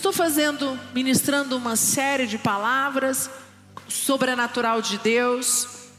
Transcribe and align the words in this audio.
estou 0.00 0.14
fazendo, 0.14 0.80
ministrando 0.94 1.54
uma 1.58 1.76
série 1.76 2.26
de 2.26 2.38
palavras 2.38 3.30
sobrenatural 3.86 4.80
de 4.80 4.96
Deus. 4.96 5.90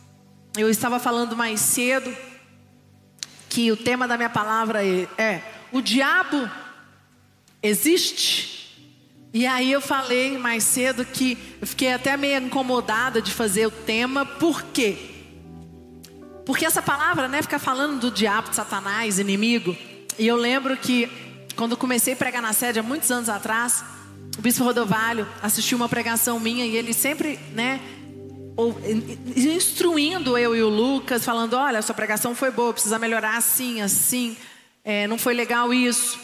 Eu 0.58 0.72
estava 0.72 1.00
falando 1.00 1.38
mais 1.38 1.60
cedo 1.60 2.12
que 3.48 3.72
o 3.72 3.78
tema 3.78 4.08
da 4.08 4.18
minha 4.18 4.30
palavra 4.30 4.84
é, 4.84 5.08
é 5.20 5.44
o 5.72 5.82
diabo 5.82 6.50
existe? 7.62 8.76
E 9.32 9.46
aí 9.46 9.72
eu 9.72 9.80
falei 9.80 10.36
mais 10.36 10.64
cedo 10.64 11.06
que 11.06 11.38
eu 11.62 11.68
fiquei 11.68 11.94
até 11.94 12.18
meio 12.18 12.44
incomodada 12.44 13.22
de 13.22 13.32
fazer 13.32 13.68
o 13.68 13.72
tema, 13.72 14.26
por 14.26 14.64
quê? 14.64 14.98
Porque 16.44 16.66
essa 16.66 16.82
palavra, 16.82 17.28
né, 17.28 17.40
fica 17.44 17.60
falando 17.60 18.00
do 18.00 18.10
diabo, 18.10 18.50
de 18.50 18.56
Satanás, 18.56 19.20
inimigo. 19.20 19.78
E 20.18 20.26
eu 20.26 20.38
lembro 20.38 20.76
que 20.76 21.31
quando 21.56 21.78
comecei 21.78 22.14
a 22.14 22.18
pregar 22.18 22.42
na 22.42 22.54
sede 22.54 22.80
há 22.80 22.84
muitos 22.84 23.10
anos 23.12 23.30
atrás, 23.30 23.84
o 24.38 24.42
bispo 24.42 24.64
Rodovalho 24.64 25.28
assistiu 25.42 25.78
uma 25.78 25.90
pregação 25.90 26.40
minha 26.40 26.66
e 26.66 26.76
ele 26.76 26.94
sempre, 26.94 27.40
né, 27.54 27.80
instruindo 29.36 30.38
eu 30.38 30.56
e 30.56 30.62
o 30.62 30.70
Lucas, 30.70 31.24
falando: 31.24 31.54
olha, 31.54 31.82
sua 31.82 31.96
pregação 31.96 32.36
foi 32.36 32.52
boa, 32.52 32.74
precisa 32.74 33.00
melhorar 33.00 33.38
assim, 33.38 33.82
assim, 33.82 34.38
é, 34.84 35.08
não 35.08 35.18
foi 35.18 35.34
legal 35.34 35.74
isso. 35.74 36.20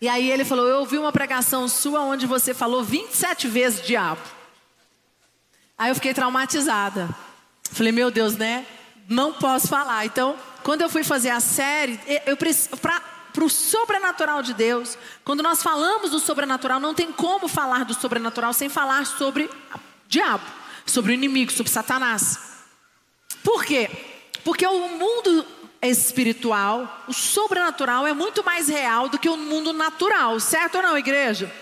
E 0.00 0.08
aí 0.08 0.30
ele 0.30 0.44
falou: 0.44 0.66
Eu 0.66 0.80
ouvi 0.80 0.98
uma 0.98 1.12
pregação 1.12 1.68
sua 1.68 2.00
onde 2.00 2.26
você 2.26 2.52
falou 2.52 2.82
27 2.82 3.46
vezes 3.46 3.86
diabo. 3.86 4.20
Aí 5.78 5.90
eu 5.90 5.94
fiquei 5.94 6.12
traumatizada. 6.12 7.08
Falei: 7.70 7.92
Meu 7.92 8.10
Deus, 8.10 8.36
né? 8.36 8.66
Não 9.08 9.32
posso 9.32 9.68
falar. 9.68 10.04
Então, 10.04 10.36
quando 10.64 10.82
eu 10.82 10.88
fui 10.88 11.04
fazer 11.04 11.30
a 11.30 11.38
série, 11.38 12.00
eu 12.26 12.36
para 13.32 13.44
o 13.44 13.50
sobrenatural 13.50 14.42
de 14.42 14.52
Deus, 14.52 14.98
quando 15.24 15.42
nós 15.42 15.62
falamos 15.62 16.10
do 16.10 16.18
sobrenatural, 16.18 16.78
não 16.78 16.94
tem 16.94 17.10
como 17.10 17.48
falar 17.48 17.84
do 17.84 17.94
sobrenatural 17.94 18.52
sem 18.52 18.68
falar 18.68 19.06
sobre 19.06 19.44
o 19.44 19.50
diabo, 20.06 20.44
sobre 20.84 21.12
o 21.12 21.14
inimigo, 21.14 21.50
sobre 21.50 21.72
Satanás. 21.72 22.38
Por 23.42 23.64
quê? 23.64 23.90
Porque 24.44 24.66
o 24.66 24.88
mundo 24.88 25.46
espiritual, 25.80 27.04
o 27.08 27.12
sobrenatural 27.12 28.06
é 28.06 28.12
muito 28.12 28.44
mais 28.44 28.68
real 28.68 29.08
do 29.08 29.18
que 29.18 29.28
o 29.28 29.36
mundo 29.36 29.72
natural, 29.72 30.38
certo 30.38 30.76
ou 30.76 30.82
não, 30.82 30.96
igreja? 30.96 31.52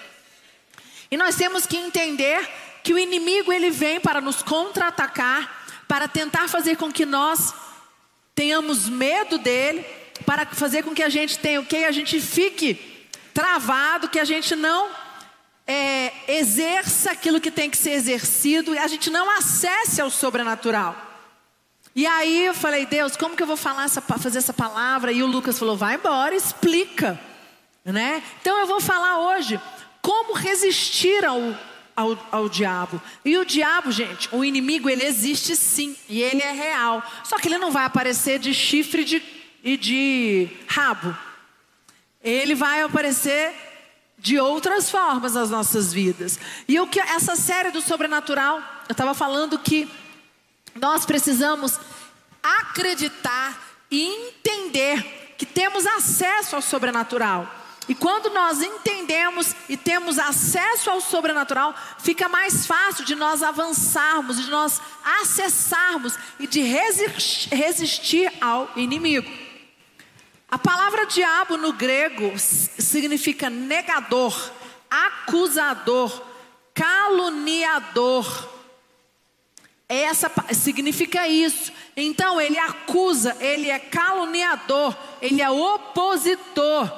E 1.10 1.16
nós 1.16 1.36
temos 1.36 1.66
que 1.66 1.76
entender 1.76 2.48
que 2.82 2.92
o 2.92 2.98
inimigo 2.98 3.52
ele 3.52 3.70
vem 3.70 4.00
para 4.00 4.20
nos 4.20 4.42
contra-atacar, 4.42 5.84
para 5.88 6.06
tentar 6.06 6.48
fazer 6.48 6.76
com 6.76 6.92
que 6.92 7.06
nós 7.06 7.54
tenhamos 8.34 8.88
medo 8.88 9.38
dele, 9.38 9.84
para 10.24 10.46
fazer 10.46 10.82
com 10.82 10.94
que 10.94 11.02
a 11.02 11.08
gente 11.08 11.38
tenha 11.38 11.60
o 11.60 11.66
que 11.66 11.84
a 11.84 11.92
gente 11.92 12.20
fique 12.20 12.74
travado, 13.32 14.08
que 14.08 14.18
a 14.18 14.24
gente 14.24 14.54
não 14.56 14.88
é, 15.66 16.12
exerça 16.26 17.12
aquilo 17.12 17.40
que 17.40 17.50
tem 17.50 17.70
que 17.70 17.76
ser 17.76 17.92
exercido, 17.92 18.74
e 18.74 18.78
a 18.78 18.86
gente 18.86 19.08
não 19.08 19.30
acesse 19.30 20.00
ao 20.00 20.10
sobrenatural. 20.10 20.96
E 21.94 22.06
aí 22.06 22.46
eu 22.46 22.54
falei, 22.54 22.86
Deus, 22.86 23.16
como 23.16 23.36
que 23.36 23.42
eu 23.42 23.46
vou 23.46 23.56
falar 23.56 23.84
essa, 23.84 24.00
fazer 24.00 24.38
essa 24.38 24.52
palavra? 24.52 25.12
E 25.12 25.22
o 25.22 25.26
Lucas 25.26 25.58
falou, 25.58 25.76
vai 25.76 25.96
embora, 25.96 26.34
explica. 26.34 27.18
Né? 27.84 28.22
Então 28.40 28.58
eu 28.58 28.66
vou 28.66 28.80
falar 28.80 29.18
hoje 29.18 29.60
como 30.00 30.34
resistir 30.34 31.24
ao, 31.24 31.40
ao, 31.96 32.28
ao, 32.30 32.48
diabo. 32.48 33.00
E 33.24 33.36
o 33.36 33.44
diabo, 33.44 33.90
gente, 33.90 34.28
o 34.32 34.44
inimigo, 34.44 34.88
ele 34.88 35.04
existe 35.04 35.56
sim, 35.56 35.96
e 36.08 36.22
ele 36.22 36.42
é 36.42 36.52
real. 36.52 37.02
Só 37.24 37.38
que 37.38 37.48
ele 37.48 37.58
não 37.58 37.70
vai 37.70 37.84
aparecer 37.84 38.38
de 38.38 38.54
chifre 38.54 39.04
de, 39.04 39.22
e 39.62 39.76
de 39.76 40.48
rabo. 40.66 41.16
Ele 42.22 42.54
vai 42.54 42.82
aparecer 42.82 43.52
de 44.18 44.38
outras 44.38 44.90
formas 44.90 45.34
nas 45.34 45.50
nossas 45.50 45.92
vidas. 45.92 46.38
E 46.68 46.78
o 46.78 46.86
que 46.86 47.00
essa 47.00 47.34
série 47.36 47.70
do 47.70 47.80
sobrenatural, 47.80 48.58
eu 48.88 48.92
estava 48.92 49.14
falando 49.14 49.58
que 49.58 49.90
nós 50.74 51.06
precisamos 51.06 51.80
acreditar 52.42 53.58
e 53.90 54.02
entender 54.02 55.34
que 55.36 55.46
temos 55.46 55.86
acesso 55.86 56.54
ao 56.54 56.62
sobrenatural. 56.62 57.56
E 57.88 57.94
quando 57.94 58.30
nós 58.30 58.62
entendemos 58.62 59.54
e 59.68 59.76
temos 59.76 60.18
acesso 60.18 60.90
ao 60.90 61.00
sobrenatural, 61.00 61.74
fica 61.98 62.28
mais 62.28 62.66
fácil 62.66 63.04
de 63.04 63.16
nós 63.16 63.42
avançarmos, 63.42 64.40
de 64.40 64.50
nós 64.50 64.80
acessarmos 65.22 66.16
e 66.38 66.46
de 66.46 66.60
resistir 66.62 68.30
ao 68.40 68.70
inimigo. 68.76 69.28
A 70.50 70.58
palavra 70.58 71.06
diabo 71.06 71.56
no 71.56 71.72
grego 71.72 72.36
significa 72.36 73.48
negador, 73.48 74.50
acusador, 74.90 76.22
caluniador 76.74 78.50
essa 79.90 80.30
significa 80.54 81.26
isso. 81.26 81.72
Então 81.96 82.40
ele 82.40 82.56
acusa, 82.56 83.36
ele 83.40 83.68
é 83.68 83.80
caluniador, 83.80 84.96
ele 85.20 85.42
é 85.42 85.50
opositor. 85.50 86.88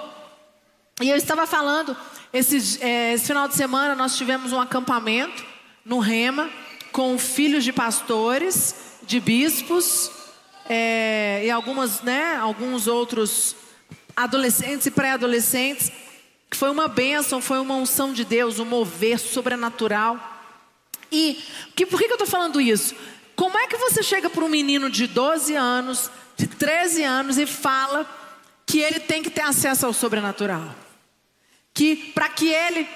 E 1.00 1.08
eu 1.08 1.16
estava 1.16 1.46
falando, 1.46 1.96
esse, 2.34 2.84
é, 2.84 3.14
esse 3.14 3.26
final 3.26 3.48
de 3.48 3.54
semana 3.54 3.94
nós 3.94 4.14
tivemos 4.14 4.52
um 4.52 4.60
acampamento 4.60 5.42
no 5.86 6.00
Rema 6.00 6.50
com 6.92 7.18
filhos 7.18 7.64
de 7.64 7.72
pastores, 7.72 8.98
de 9.04 9.18
bispos 9.18 10.10
é, 10.68 11.42
e 11.44 11.50
algumas, 11.50 12.02
né, 12.02 12.36
alguns 12.36 12.86
outros 12.86 13.56
adolescentes 14.16 14.86
e 14.86 14.90
pré-adolescentes. 14.90 15.90
Que 16.50 16.56
foi 16.56 16.70
uma 16.70 16.86
bênção, 16.86 17.40
foi 17.40 17.58
uma 17.58 17.74
unção 17.74 18.12
de 18.12 18.24
Deus, 18.24 18.58
um 18.58 18.64
mover 18.64 19.18
sobrenatural. 19.18 20.18
E 21.10 21.42
que, 21.74 21.86
por 21.86 21.98
que, 21.98 22.06
que 22.06 22.12
eu 22.12 22.16
estou 22.16 22.28
falando 22.28 22.60
isso? 22.60 22.94
Como 23.34 23.56
é 23.58 23.66
que 23.66 23.76
você 23.76 24.02
chega 24.02 24.28
para 24.28 24.44
um 24.44 24.48
menino 24.48 24.90
de 24.90 25.06
12 25.06 25.54
anos, 25.54 26.10
de 26.36 26.46
13 26.46 27.02
anos 27.02 27.38
e 27.38 27.46
fala 27.46 28.06
que 28.66 28.80
ele 28.80 29.00
tem 29.00 29.22
que 29.22 29.30
ter 29.30 29.42
acesso 29.42 29.86
ao 29.86 29.92
sobrenatural? 29.92 30.74
Que 31.74 31.96
para 32.14 32.28
que 32.28 32.48
ele 32.48 32.86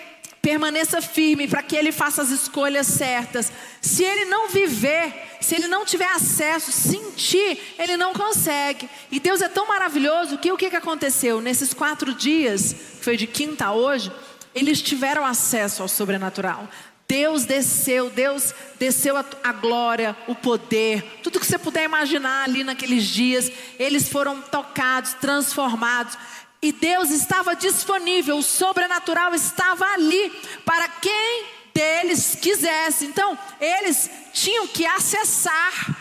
permaneça 0.47 1.03
firme, 1.03 1.49
para 1.49 1.61
que 1.61 1.75
ele 1.75 1.91
faça 1.91 2.23
as 2.23 2.31
escolhas 2.31 2.87
certas. 2.87 3.51
Se 3.81 4.05
ele 4.05 4.27
não 4.27 4.49
viver, 4.49 5.13
se 5.41 5.57
ele 5.57 5.67
não 5.67 5.85
tiver 5.85 6.07
acesso, 6.07 6.71
sentir, 6.71 7.75
ele 7.77 7.97
não 7.97 8.13
consegue. 8.13 8.89
E 9.11 9.19
Deus 9.19 9.43
é 9.43 9.49
tão 9.49 9.67
maravilhoso 9.67 10.39
que 10.39 10.53
o 10.53 10.57
que, 10.57 10.71
que 10.71 10.77
aconteceu? 10.77 11.41
Nesses 11.41 11.75
quatro 11.75 12.15
dias, 12.15 12.73
que 12.73 13.05
foi 13.05 13.17
de 13.17 13.27
quinta 13.27 13.67
a 13.67 13.75
hoje, 13.75 14.13
eles 14.55 14.81
tiveram 14.81 15.27
acesso 15.27 15.83
ao 15.83 15.89
sobrenatural. 15.89 16.69
Deus 17.09 17.45
desceu, 17.45 18.09
Deus 18.09 18.55
desceu 18.79 19.17
a, 19.17 19.25
a, 19.43 19.53
glória, 19.53 20.17
o 20.29 20.35
poder, 20.35 21.03
tudo 21.23 21.41
que 21.41 21.47
você 21.47 21.59
puder 21.59 21.85
imaginar 21.85 22.45
ali 22.45 22.63
naqueles 22.63 23.05
dias, 23.05 23.51
eles 23.79 24.09
foram 24.09 24.41
tocados, 24.43 25.15
transformados, 25.15 26.17
e 26.61 26.73
Deus 26.73 27.11
estava 27.11 27.55
disponível, 27.55 28.39
o 28.39 28.43
sobrenatural 28.43 29.35
estava 29.35 29.85
ali 29.93 30.31
para 30.65 30.89
quem 30.89 31.47
deles 31.75 32.37
quisesse. 32.41 33.05
Então, 33.05 33.39
eles 33.61 34.11
tinham 34.33 34.67
que 34.67 34.87
acessar. 34.87 35.97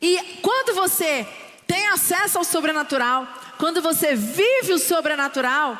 E 0.00 0.38
quando 0.42 0.74
você 0.74 1.26
tem 1.66 1.86
acesso 1.88 2.38
ao 2.38 2.44
sobrenatural, 2.44 3.28
quando 3.58 3.82
você 3.82 4.14
vive 4.14 4.72
o 4.72 4.78
sobrenatural, 4.78 5.78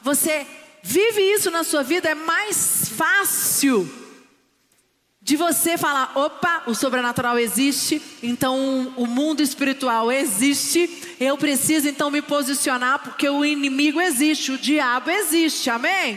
você 0.00 0.46
vive 0.82 1.20
isso 1.20 1.50
na 1.50 1.64
sua 1.64 1.82
vida, 1.82 2.08
é 2.08 2.14
mais 2.14 2.88
fácil 2.96 4.05
de 5.26 5.34
você 5.34 5.76
falar: 5.76 6.12
opa, 6.16 6.62
o 6.68 6.74
sobrenatural 6.74 7.36
existe, 7.36 8.00
então 8.22 8.94
o 8.96 9.08
mundo 9.08 9.42
espiritual 9.42 10.10
existe, 10.12 11.16
eu 11.18 11.36
preciso 11.36 11.88
então 11.88 12.12
me 12.12 12.22
posicionar, 12.22 13.00
porque 13.00 13.28
o 13.28 13.44
inimigo 13.44 14.00
existe, 14.00 14.52
o 14.52 14.58
diabo 14.58 15.10
existe, 15.10 15.68
amém? 15.68 16.16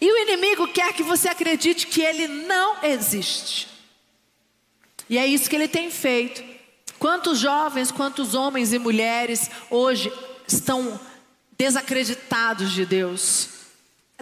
E 0.00 0.08
o 0.08 0.18
inimigo 0.18 0.68
quer 0.68 0.92
que 0.92 1.02
você 1.02 1.28
acredite 1.28 1.88
que 1.88 2.00
ele 2.00 2.28
não 2.28 2.76
existe. 2.84 3.66
E 5.10 5.18
é 5.18 5.26
isso 5.26 5.50
que 5.50 5.56
ele 5.56 5.66
tem 5.66 5.90
feito. 5.90 6.44
Quantos 6.96 7.40
jovens, 7.40 7.90
quantos 7.90 8.34
homens 8.34 8.72
e 8.72 8.78
mulheres 8.78 9.50
hoje 9.68 10.12
estão 10.46 11.00
desacreditados 11.58 12.70
de 12.70 12.86
Deus, 12.86 13.57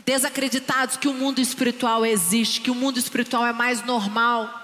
desacreditados 0.04 0.96
que 0.96 1.08
o 1.08 1.14
mundo 1.14 1.40
espiritual 1.40 2.04
existe, 2.04 2.60
que 2.60 2.70
o 2.70 2.74
mundo 2.74 2.98
espiritual 2.98 3.46
é 3.46 3.52
mais 3.52 3.84
normal 3.84 4.62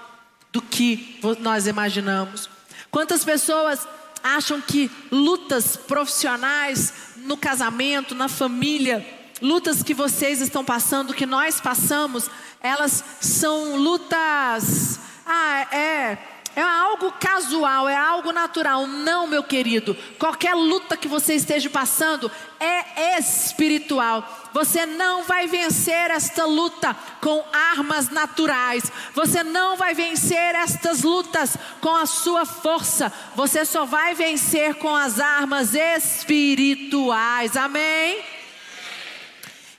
do 0.51 0.61
que 0.61 1.19
nós 1.39 1.67
imaginamos. 1.67 2.49
Quantas 2.91 3.25
pessoas 3.25 3.87
acham 4.23 4.61
que 4.61 4.89
lutas 5.11 5.75
profissionais 5.75 6.93
no 7.17 7.35
casamento, 7.35 8.15
na 8.15 8.29
família, 8.29 9.05
lutas 9.41 9.83
que 9.83 9.93
vocês 9.93 10.39
estão 10.39 10.63
passando, 10.63 11.13
que 11.13 11.25
nós 11.25 11.59
passamos, 11.59 12.29
elas 12.61 13.03
são 13.19 13.75
lutas, 13.75 14.99
ah, 15.25 15.75
é 15.75 16.32
é 16.55 16.61
algo 16.61 17.11
casual, 17.13 17.89
é 17.89 17.95
algo 17.95 18.31
natural. 18.31 18.85
Não, 18.85 19.25
meu 19.25 19.43
querido. 19.43 19.95
Qualquer 20.19 20.53
luta 20.53 20.95
que 20.95 21.07
você 21.07 21.33
esteja 21.35 21.69
passando 21.69 22.31
é 22.59 23.17
espiritual. 23.17 24.49
Você 24.53 24.85
não 24.85 25.23
vai 25.23 25.47
vencer 25.47 26.11
esta 26.11 26.45
luta 26.45 26.95
com 27.19 27.43
armas 27.51 28.09
naturais. 28.09 28.91
Você 29.13 29.43
não 29.43 29.75
vai 29.75 29.93
vencer 29.93 30.55
estas 30.55 31.01
lutas 31.01 31.57
com 31.81 31.95
a 31.95 32.05
sua 32.05 32.45
força. 32.45 33.11
Você 33.35 33.65
só 33.65 33.85
vai 33.85 34.13
vencer 34.13 34.75
com 34.75 34.95
as 34.95 35.19
armas 35.19 35.73
espirituais. 35.73 37.57
Amém? 37.57 38.23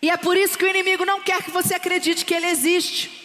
E 0.03 0.11
é 0.11 0.17
por 0.17 0.37
isso 0.37 0.59
que 0.59 0.65
o 0.65 0.69
inimigo 0.69 1.07
não 1.07 1.21
quer 1.21 1.43
que 1.43 1.51
você 1.51 1.75
acredite 1.75 2.25
que 2.25 2.35
ele 2.35 2.49
existe. 2.49 3.24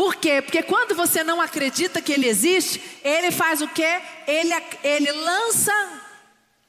Por 0.00 0.16
quê? 0.16 0.40
Porque 0.40 0.62
quando 0.62 0.94
você 0.94 1.22
não 1.22 1.42
acredita 1.42 2.00
que 2.00 2.10
ele 2.10 2.26
existe, 2.26 2.82
ele 3.04 3.30
faz 3.30 3.60
o 3.60 3.68
quê? 3.68 4.00
Ele, 4.26 4.50
ele 4.82 5.12
lança 5.12 5.74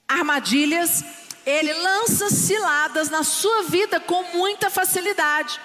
armadilhas, 0.05 1.01
ele 1.45 1.71
lança 1.71 2.29
ciladas 2.29 3.09
na 3.09 3.23
sua 3.23 3.63
vida 3.63 4.01
com 4.01 4.21
muita 4.33 4.69
facilidade. 4.69 5.61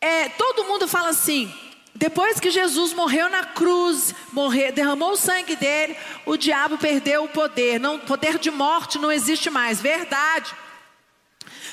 É, 0.00 0.28
todo 0.28 0.66
mundo 0.66 0.86
fala 0.86 1.08
assim: 1.08 1.52
depois 1.96 2.38
que 2.38 2.48
Jesus 2.48 2.92
morreu 2.92 3.28
na 3.28 3.42
cruz, 3.42 4.14
morreu, 4.32 4.70
derramou 4.70 5.10
o 5.10 5.16
sangue 5.16 5.56
dele, 5.56 5.96
o 6.24 6.36
diabo 6.36 6.78
perdeu 6.78 7.24
o 7.24 7.28
poder. 7.28 7.80
Não, 7.80 7.98
poder 7.98 8.38
de 8.38 8.52
morte 8.52 9.00
não 9.00 9.10
existe 9.10 9.50
mais. 9.50 9.80
Verdade. 9.80 10.54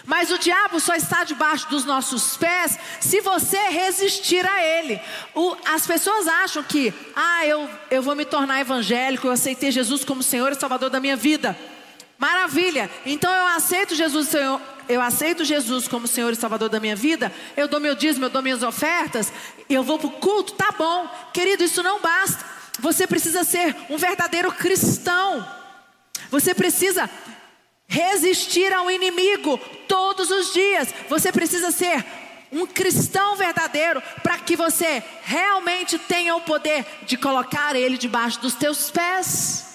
Mas 0.05 0.29
o 0.31 0.37
diabo 0.37 0.79
só 0.79 0.95
está 0.95 1.23
debaixo 1.23 1.67
dos 1.69 1.83
nossos 1.83 2.37
pés 2.37 2.77
se 2.99 3.21
você 3.21 3.57
resistir 3.69 4.45
a 4.47 4.63
ele. 4.63 5.01
O, 5.33 5.55
as 5.65 5.87
pessoas 5.87 6.27
acham 6.27 6.61
que, 6.63 6.93
ah, 7.15 7.45
eu, 7.45 7.69
eu 7.89 8.03
vou 8.03 8.15
me 8.15 8.25
tornar 8.25 8.61
evangélico, 8.61 9.27
eu 9.27 9.31
aceitei 9.31 9.71
Jesus 9.71 10.03
como 10.05 10.21
Senhor 10.21 10.51
e 10.51 10.55
Salvador 10.55 10.89
da 10.89 10.99
minha 10.99 11.15
vida. 11.15 11.57
Maravilha! 12.17 12.89
Então 13.05 13.33
eu 13.33 13.47
aceito 13.47 13.95
Jesus, 13.95 14.29
Senhor, 14.29 14.61
eu 14.87 15.01
aceito 15.01 15.43
Jesus 15.43 15.87
como 15.87 16.07
Senhor 16.07 16.31
e 16.31 16.35
Salvador 16.35 16.69
da 16.69 16.79
minha 16.79 16.95
vida, 16.95 17.31
eu 17.57 17.67
dou 17.67 17.79
meu 17.79 17.95
dízimo, 17.95 18.25
eu 18.25 18.29
dou 18.29 18.41
minhas 18.41 18.63
ofertas, 18.63 19.33
eu 19.69 19.83
vou 19.83 19.97
para 19.97 20.07
o 20.07 20.11
culto, 20.11 20.53
tá 20.53 20.71
bom. 20.77 21.09
Querido, 21.33 21.63
isso 21.63 21.81
não 21.81 21.99
basta. 21.99 22.45
Você 22.79 23.07
precisa 23.07 23.43
ser 23.43 23.75
um 23.89 23.97
verdadeiro 23.97 24.51
cristão. 24.51 25.45
Você 26.29 26.53
precisa 26.53 27.09
resistir 27.87 28.73
ao 28.73 28.89
inimigo 28.89 29.57
todos 29.87 30.29
os 30.31 30.53
dias. 30.53 30.93
Você 31.09 31.31
precisa 31.31 31.71
ser 31.71 32.03
um 32.51 32.65
cristão 32.65 33.35
verdadeiro 33.35 34.01
para 34.23 34.37
que 34.37 34.55
você 34.55 35.03
realmente 35.23 35.97
tenha 35.99 36.35
o 36.35 36.41
poder 36.41 36.85
de 37.03 37.17
colocar 37.17 37.75
ele 37.75 37.97
debaixo 37.97 38.39
dos 38.39 38.55
teus 38.55 38.89
pés. 38.89 39.65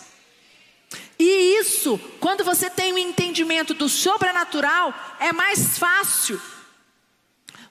E 1.18 1.58
isso, 1.58 2.00
quando 2.18 2.42
você 2.42 2.70
tem 2.70 2.92
o 2.92 2.94
um 2.94 2.98
entendimento 2.98 3.74
do 3.74 3.88
sobrenatural, 3.88 4.94
é 5.20 5.32
mais 5.32 5.78
fácil. 5.78 6.40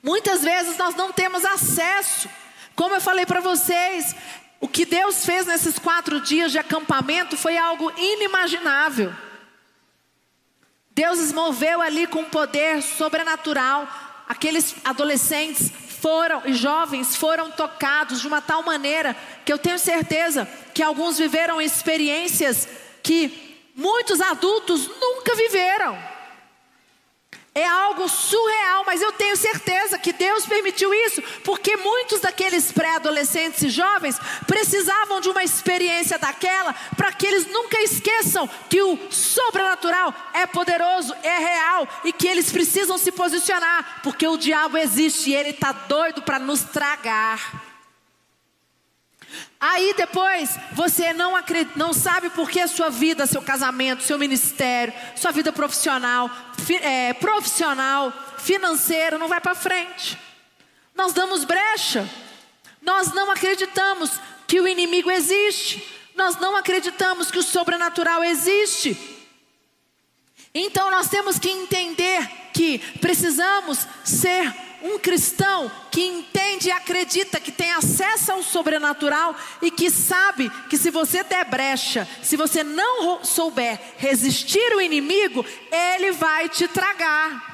Muitas 0.04 0.44
vezes 0.44 0.78
nós 0.78 0.94
não 0.94 1.12
temos 1.12 1.44
acesso. 1.44 2.30
Como 2.76 2.96
eu 2.96 3.02
falei 3.02 3.26
para 3.26 3.42
vocês, 3.42 4.16
o 4.62 4.68
que 4.68 4.86
Deus 4.86 5.26
fez 5.26 5.48
nesses 5.48 5.80
quatro 5.80 6.22
dias 6.22 6.52
de 6.52 6.60
acampamento 6.60 7.36
foi 7.36 7.58
algo 7.58 7.92
inimaginável. 7.98 9.14
Deus 11.00 11.32
moveu 11.32 11.82
ali 11.82 12.06
com 12.06 12.26
poder 12.26 12.82
sobrenatural. 12.82 13.88
Aqueles 14.28 14.76
adolescentes 14.84 15.72
foram 16.02 16.42
e 16.46 16.54
jovens 16.54 17.16
foram 17.16 17.50
tocados 17.50 18.20
de 18.20 18.28
uma 18.28 18.42
tal 18.42 18.64
maneira 18.64 19.16
que 19.46 19.54
eu 19.54 19.58
tenho 19.58 19.80
certeza 19.80 20.46
que 20.74 20.84
alguns 20.84 21.18
viveram 21.18 21.62
experiências 21.62 22.68
que 23.02 23.72
muitos 23.74 24.20
adultos 24.20 24.90
nunca 25.00 25.34
viveram. 25.36 25.98
É 27.56 27.66
algo 27.66 28.10
surreal, 28.10 28.59
mas 28.90 29.04
eu 29.04 29.12
tenho 29.12 29.38
certeza 29.38 30.00
que 30.00 30.12
Deus 30.12 30.48
permitiu 30.48 30.92
isso, 30.92 31.22
porque 31.44 31.78
muitos 31.78 32.22
daqueles 32.22 32.72
pré-adolescentes 32.72 33.62
e 33.62 33.70
jovens 33.70 34.20
precisavam 34.48 35.22
de 35.22 35.30
uma 35.30 35.44
experiência 35.44 36.18
daquela, 36.18 36.74
para 36.98 37.14
que 37.14 37.28
eles 37.28 37.46
nunca 37.46 37.80
esqueçam 37.84 38.50
que 38.68 38.82
o 38.82 38.98
sobrenatural 39.12 40.12
é 40.34 40.48
poderoso, 40.48 41.16
é 41.22 41.38
real 41.38 41.88
e 42.04 42.12
que 42.12 42.28
eles 42.28 42.52
precisam 42.52 42.98
se 42.98 43.12
posicionar, 43.12 44.00
porque 44.02 44.28
o 44.28 44.38
diabo 44.38 44.76
existe 44.76 45.30
e 45.30 45.36
ele 45.36 45.50
está 45.52 45.72
doido 45.72 46.24
para 46.24 46.40
nos 46.40 46.64
tragar. 46.64 47.70
Aí 49.60 49.94
depois 49.96 50.58
você 50.72 51.14
não, 51.14 51.36
acredita, 51.36 51.74
não 51.76 51.94
sabe 51.94 52.32
por 52.32 52.50
que 52.50 52.60
a 52.60 52.68
sua 52.68 52.90
vida, 52.90 53.28
seu 53.28 53.42
casamento, 53.42 54.02
seu 54.02 54.18
ministério, 54.18 54.94
sua 55.16 55.32
vida 55.32 55.52
profissional, 55.52 56.28
fi, 56.66 56.76
é, 56.78 57.14
profissional, 57.14 58.12
financeiro 58.40 59.20
não 59.20 59.28
vai 59.28 59.40
para 59.40 59.54
frente. 59.54 60.18
Nós 60.96 61.14
damos 61.14 61.44
brecha. 61.44 62.10
Nós 62.82 63.14
não 63.14 63.30
acreditamos 63.32 64.12
que 64.48 64.60
o 64.60 64.68
inimigo 64.68 65.12
existe. 65.12 65.86
Nós 66.16 66.38
não 66.38 66.56
acreditamos 66.56 67.30
que 67.30 67.40
o 67.40 67.44
sobrenatural 67.44 68.24
existe. 68.24 68.98
Então 70.54 70.90
nós 70.90 71.08
temos 71.08 71.38
que 71.38 71.50
entender 71.50 72.28
que 72.54 72.80
precisamos 73.00 73.88
ser 74.04 74.54
um 74.82 74.98
cristão 74.98 75.72
que 75.92 76.02
entende 76.02 76.70
e 76.70 76.72
acredita 76.72 77.40
que 77.40 77.52
tem 77.52 77.72
acesso 77.72 78.32
ao 78.32 78.44
sobrenatural 78.44 79.36
e 79.62 79.70
que 79.70 79.90
sabe 79.90 80.50
que 80.70 80.78
se 80.78 80.90
você 80.90 81.24
der 81.24 81.46
brecha, 81.46 82.08
se 82.24 82.36
você 82.36 82.64
não 82.64 83.24
souber 83.24 83.80
resistir 83.98 84.76
o 84.76 84.82
inimigo, 84.82 85.46
ele 85.72 86.12
vai 86.14 86.50
te 86.50 86.68
tragar. 86.68 87.49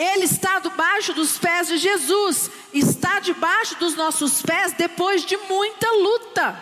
Ele 0.00 0.24
está 0.24 0.58
debaixo 0.60 1.12
dos 1.12 1.36
pés 1.36 1.68
de 1.68 1.76
Jesus, 1.76 2.50
está 2.72 3.20
debaixo 3.20 3.78
dos 3.78 3.94
nossos 3.94 4.40
pés 4.40 4.72
depois 4.72 5.26
de 5.26 5.36
muita 5.36 5.92
luta. 5.92 6.58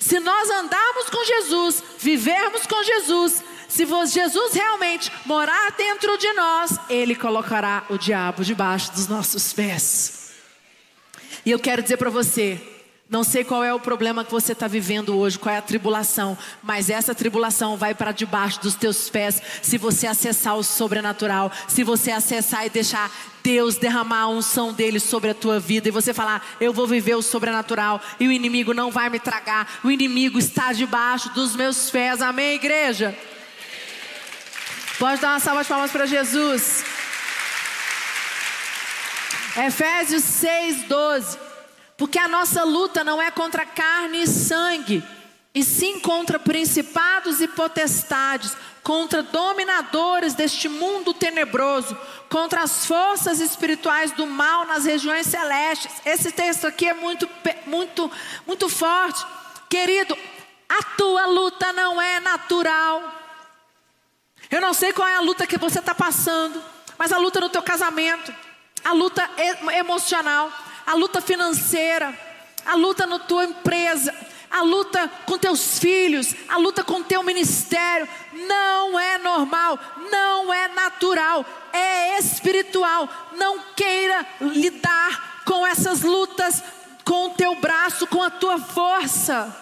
Se 0.00 0.18
nós 0.18 0.50
andarmos 0.50 1.08
com 1.08 1.24
Jesus, 1.24 1.80
vivermos 1.96 2.66
com 2.66 2.82
Jesus, 2.82 3.44
se 3.68 3.86
Jesus 4.06 4.52
realmente 4.52 5.12
morar 5.24 5.70
dentro 5.76 6.18
de 6.18 6.32
nós, 6.32 6.76
Ele 6.90 7.14
colocará 7.14 7.84
o 7.88 7.96
diabo 7.96 8.42
debaixo 8.42 8.90
dos 8.90 9.06
nossos 9.06 9.52
pés. 9.52 10.32
E 11.46 11.52
eu 11.52 11.60
quero 11.60 11.82
dizer 11.82 11.98
para 11.98 12.10
você, 12.10 12.60
não 13.10 13.24
sei 13.24 13.42
qual 13.42 13.64
é 13.64 13.72
o 13.72 13.80
problema 13.80 14.22
que 14.22 14.30
você 14.30 14.52
está 14.52 14.68
vivendo 14.68 15.16
hoje, 15.16 15.38
qual 15.38 15.54
é 15.54 15.58
a 15.58 15.62
tribulação, 15.62 16.36
mas 16.62 16.90
essa 16.90 17.14
tribulação 17.14 17.74
vai 17.74 17.94
para 17.94 18.12
debaixo 18.12 18.60
dos 18.60 18.74
teus 18.74 19.08
pés 19.08 19.40
se 19.62 19.78
você 19.78 20.06
acessar 20.06 20.56
o 20.56 20.62
sobrenatural, 20.62 21.50
se 21.66 21.82
você 21.82 22.10
acessar 22.10 22.66
e 22.66 22.70
deixar 22.70 23.10
Deus 23.42 23.76
derramar 23.76 24.22
a 24.22 24.28
unção 24.28 24.74
dele 24.74 25.00
sobre 25.00 25.30
a 25.30 25.34
tua 25.34 25.58
vida 25.58 25.88
e 25.88 25.90
você 25.92 26.12
falar: 26.12 26.44
Eu 26.60 26.70
vou 26.70 26.86
viver 26.86 27.14
o 27.14 27.22
sobrenatural 27.22 27.98
e 28.20 28.28
o 28.28 28.32
inimigo 28.32 28.74
não 28.74 28.90
vai 28.90 29.08
me 29.08 29.18
tragar, 29.18 29.80
o 29.82 29.90
inimigo 29.90 30.38
está 30.38 30.74
debaixo 30.74 31.30
dos 31.30 31.56
meus 31.56 31.90
pés, 31.90 32.20
amém, 32.20 32.56
igreja? 32.56 33.16
Pode 34.98 35.22
dar 35.22 35.30
uma 35.30 35.40
salva 35.40 35.62
de 35.62 35.68
palmas 35.68 35.90
para 35.90 36.04
Jesus. 36.04 36.84
Efésios 39.56 40.24
6, 40.24 40.82
12. 40.82 41.47
Porque 41.98 42.18
a 42.18 42.28
nossa 42.28 42.62
luta 42.62 43.02
não 43.02 43.20
é 43.20 43.28
contra 43.28 43.66
carne 43.66 44.22
e 44.22 44.26
sangue, 44.28 45.02
e 45.52 45.64
sim 45.64 45.98
contra 45.98 46.38
principados 46.38 47.40
e 47.40 47.48
potestades, 47.48 48.56
contra 48.84 49.20
dominadores 49.20 50.32
deste 50.32 50.68
mundo 50.68 51.12
tenebroso, 51.12 51.98
contra 52.28 52.62
as 52.62 52.86
forças 52.86 53.40
espirituais 53.40 54.12
do 54.12 54.28
mal 54.28 54.64
nas 54.64 54.84
regiões 54.84 55.26
celestes. 55.26 55.90
Esse 56.06 56.30
texto 56.30 56.68
aqui 56.68 56.86
é 56.86 56.94
muito, 56.94 57.28
muito, 57.66 58.08
muito 58.46 58.68
forte. 58.68 59.26
Querido, 59.68 60.16
a 60.68 60.82
tua 60.96 61.26
luta 61.26 61.72
não 61.72 62.00
é 62.00 62.20
natural. 62.20 63.02
Eu 64.48 64.60
não 64.60 64.72
sei 64.72 64.92
qual 64.92 65.08
é 65.08 65.16
a 65.16 65.20
luta 65.20 65.48
que 65.48 65.58
você 65.58 65.80
está 65.80 65.96
passando, 65.96 66.62
mas 66.96 67.10
a 67.10 67.18
luta 67.18 67.40
no 67.40 67.48
teu 67.48 67.62
casamento, 67.62 68.32
a 68.84 68.92
luta 68.92 69.28
emocional, 69.76 70.52
a 70.88 70.94
luta 70.94 71.20
financeira, 71.20 72.18
a 72.64 72.74
luta 72.74 73.06
na 73.06 73.18
tua 73.18 73.44
empresa, 73.44 74.14
a 74.50 74.62
luta 74.62 75.06
com 75.26 75.36
teus 75.36 75.78
filhos, 75.78 76.34
a 76.48 76.56
luta 76.56 76.82
com 76.82 77.02
teu 77.02 77.22
ministério, 77.22 78.08
não 78.32 78.98
é 78.98 79.18
normal, 79.18 79.78
não 80.10 80.50
é 80.50 80.66
natural, 80.68 81.44
é 81.74 82.18
espiritual. 82.18 83.06
Não 83.36 83.60
queira 83.76 84.26
lidar 84.40 85.42
com 85.44 85.66
essas 85.66 86.00
lutas 86.00 86.62
com 87.04 87.26
o 87.26 87.34
teu 87.34 87.54
braço, 87.56 88.06
com 88.06 88.22
a 88.22 88.30
tua 88.30 88.58
força. 88.58 89.54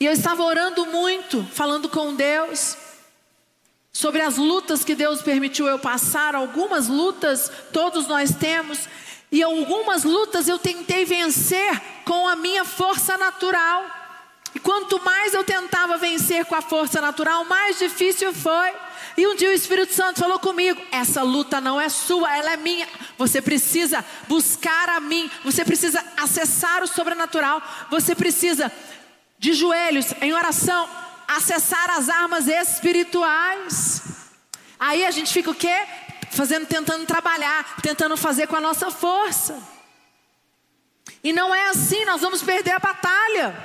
E 0.00 0.06
eu 0.06 0.12
estava 0.12 0.42
orando 0.42 0.86
muito, 0.86 1.44
falando 1.52 1.90
com 1.90 2.14
Deus 2.14 2.78
sobre 3.92 4.22
as 4.22 4.38
lutas 4.38 4.82
que 4.82 4.94
Deus 4.94 5.20
permitiu 5.20 5.66
eu 5.66 5.78
passar, 5.78 6.34
algumas 6.34 6.88
lutas 6.88 7.52
todos 7.74 8.06
nós 8.06 8.34
temos, 8.34 8.88
E 9.32 9.42
algumas 9.42 10.04
lutas 10.04 10.46
eu 10.46 10.58
tentei 10.58 11.06
vencer 11.06 11.80
com 12.04 12.28
a 12.28 12.36
minha 12.36 12.66
força 12.66 13.16
natural. 13.16 13.90
E 14.54 14.58
quanto 14.58 15.02
mais 15.02 15.32
eu 15.32 15.42
tentava 15.42 15.96
vencer 15.96 16.44
com 16.44 16.54
a 16.54 16.60
força 16.60 17.00
natural, 17.00 17.42
mais 17.46 17.78
difícil 17.78 18.34
foi. 18.34 18.70
E 19.16 19.26
um 19.26 19.34
dia 19.34 19.48
o 19.48 19.52
Espírito 19.52 19.94
Santo 19.94 20.20
falou 20.20 20.38
comigo: 20.38 20.80
essa 20.90 21.22
luta 21.22 21.62
não 21.62 21.80
é 21.80 21.88
sua, 21.88 22.36
ela 22.36 22.52
é 22.52 22.56
minha. 22.58 22.86
Você 23.16 23.40
precisa 23.40 24.04
buscar 24.28 24.90
a 24.90 25.00
mim, 25.00 25.30
você 25.42 25.64
precisa 25.64 26.04
acessar 26.18 26.82
o 26.82 26.86
sobrenatural, 26.86 27.62
você 27.90 28.14
precisa, 28.14 28.70
de 29.38 29.54
joelhos, 29.54 30.12
em 30.20 30.34
oração, 30.34 30.86
acessar 31.26 31.90
as 31.90 32.10
armas 32.10 32.46
espirituais. 32.48 34.02
Aí 34.78 35.06
a 35.06 35.10
gente 35.10 35.32
fica 35.32 35.50
o 35.50 35.54
quê? 35.54 35.86
Fazendo, 36.32 36.66
tentando 36.66 37.06
trabalhar, 37.06 37.76
tentando 37.82 38.16
fazer 38.16 38.46
com 38.46 38.56
a 38.56 38.60
nossa 38.60 38.90
força. 38.90 39.62
E 41.22 41.32
não 41.32 41.54
é 41.54 41.68
assim, 41.68 42.04
nós 42.04 42.20
vamos 42.20 42.42
perder 42.42 42.72
a 42.72 42.78
batalha. 42.78 43.56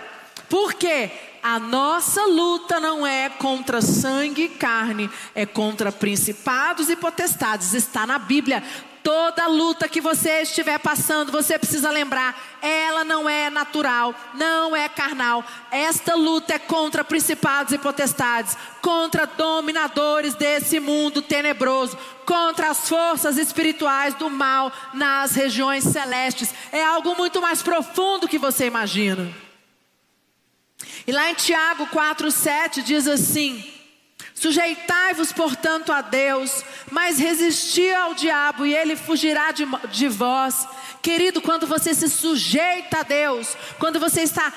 Por 0.50 0.74
quê? 0.74 1.12
A 1.42 1.60
nossa 1.60 2.26
luta 2.26 2.80
não 2.80 3.08
é 3.08 3.30
contra 3.30 3.82
sangue 3.82 4.44
e 4.44 4.50
carne, 4.50 5.10
é 5.34 5.46
contra 5.46 5.92
principados 5.92 6.90
e 6.90 6.96
potestades. 6.96 7.74
Está 7.74 8.06
na 8.06 8.20
Bíblia. 8.20 8.62
Toda 9.08 9.48
luta 9.48 9.88
que 9.88 10.02
você 10.02 10.42
estiver 10.42 10.78
passando, 10.80 11.32
você 11.32 11.58
precisa 11.58 11.90
lembrar, 11.90 12.38
ela 12.62 13.06
não 13.06 13.30
é 13.30 13.50
natural, 13.50 14.14
não 14.34 14.76
é 14.76 14.90
carnal. 14.90 15.46
Esta 15.72 16.14
luta 16.14 16.56
é 16.56 16.60
contra 16.60 17.06
principados 17.06 17.72
e 17.72 17.78
potestades, 17.78 18.58
contra 18.82 19.26
dominadores 19.26 20.36
desse 20.36 20.82
mundo 20.82 21.22
tenebroso, 21.22 21.98
contra 22.26 22.70
as 22.70 22.90
forças 22.90 23.38
espirituais 23.38 24.14
do 24.16 24.30
mal 24.30 24.74
nas 24.94 25.36
regiões 25.36 25.86
celestes. 25.86 26.54
É 26.70 26.84
algo 26.84 27.16
muito 27.16 27.42
mais 27.42 27.62
profundo 27.62 28.28
que 28.28 28.38
você 28.38 28.66
imagina. 28.66 29.34
E 31.08 31.14
lá 31.14 31.32
em 31.32 31.34
Tiago 31.34 31.88
4,7 31.88 32.84
diz 32.84 33.08
assim: 33.08 33.76
Sujeitai-vos, 34.34 35.32
portanto, 35.32 35.92
a 35.92 36.02
Deus, 36.02 36.64
mas 36.92 37.18
resisti 37.18 37.90
ao 37.92 38.14
diabo 38.14 38.66
e 38.66 38.76
ele 38.76 38.96
fugirá 38.96 39.52
de, 39.52 39.66
de 39.92 40.08
vós. 40.08 40.68
Querido, 41.02 41.42
quando 41.42 41.66
você 41.66 41.94
se 41.94 42.08
sujeita 42.08 43.00
a 43.00 43.04
Deus, 43.04 43.56
quando 43.80 44.00
você 44.00 44.22
está. 44.22 44.54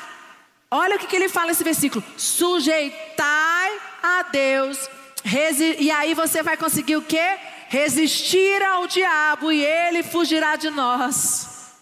Olha 0.71 0.97
o 0.97 0.99
que, 0.99 1.07
que 1.07 1.17
ele 1.17 1.29
fala 1.29 1.49
nesse 1.49 1.65
versículo: 1.65 2.05
sujeitai 2.17 3.81
a 4.03 4.23
Deus, 4.25 4.89
resi, 5.25 5.77
e 5.79 5.91
aí 5.91 6.15
você 6.15 6.43
vai 6.43 6.57
conseguir 6.57 6.97
o 6.97 7.03
que? 7.03 7.39
Resistir 7.69 8.63
ao 8.63 8.87
diabo 8.87 9.51
e 9.53 9.65
ele 9.65 10.03
fugirá 10.03 10.57
de 10.57 10.71
nós. 10.71 11.73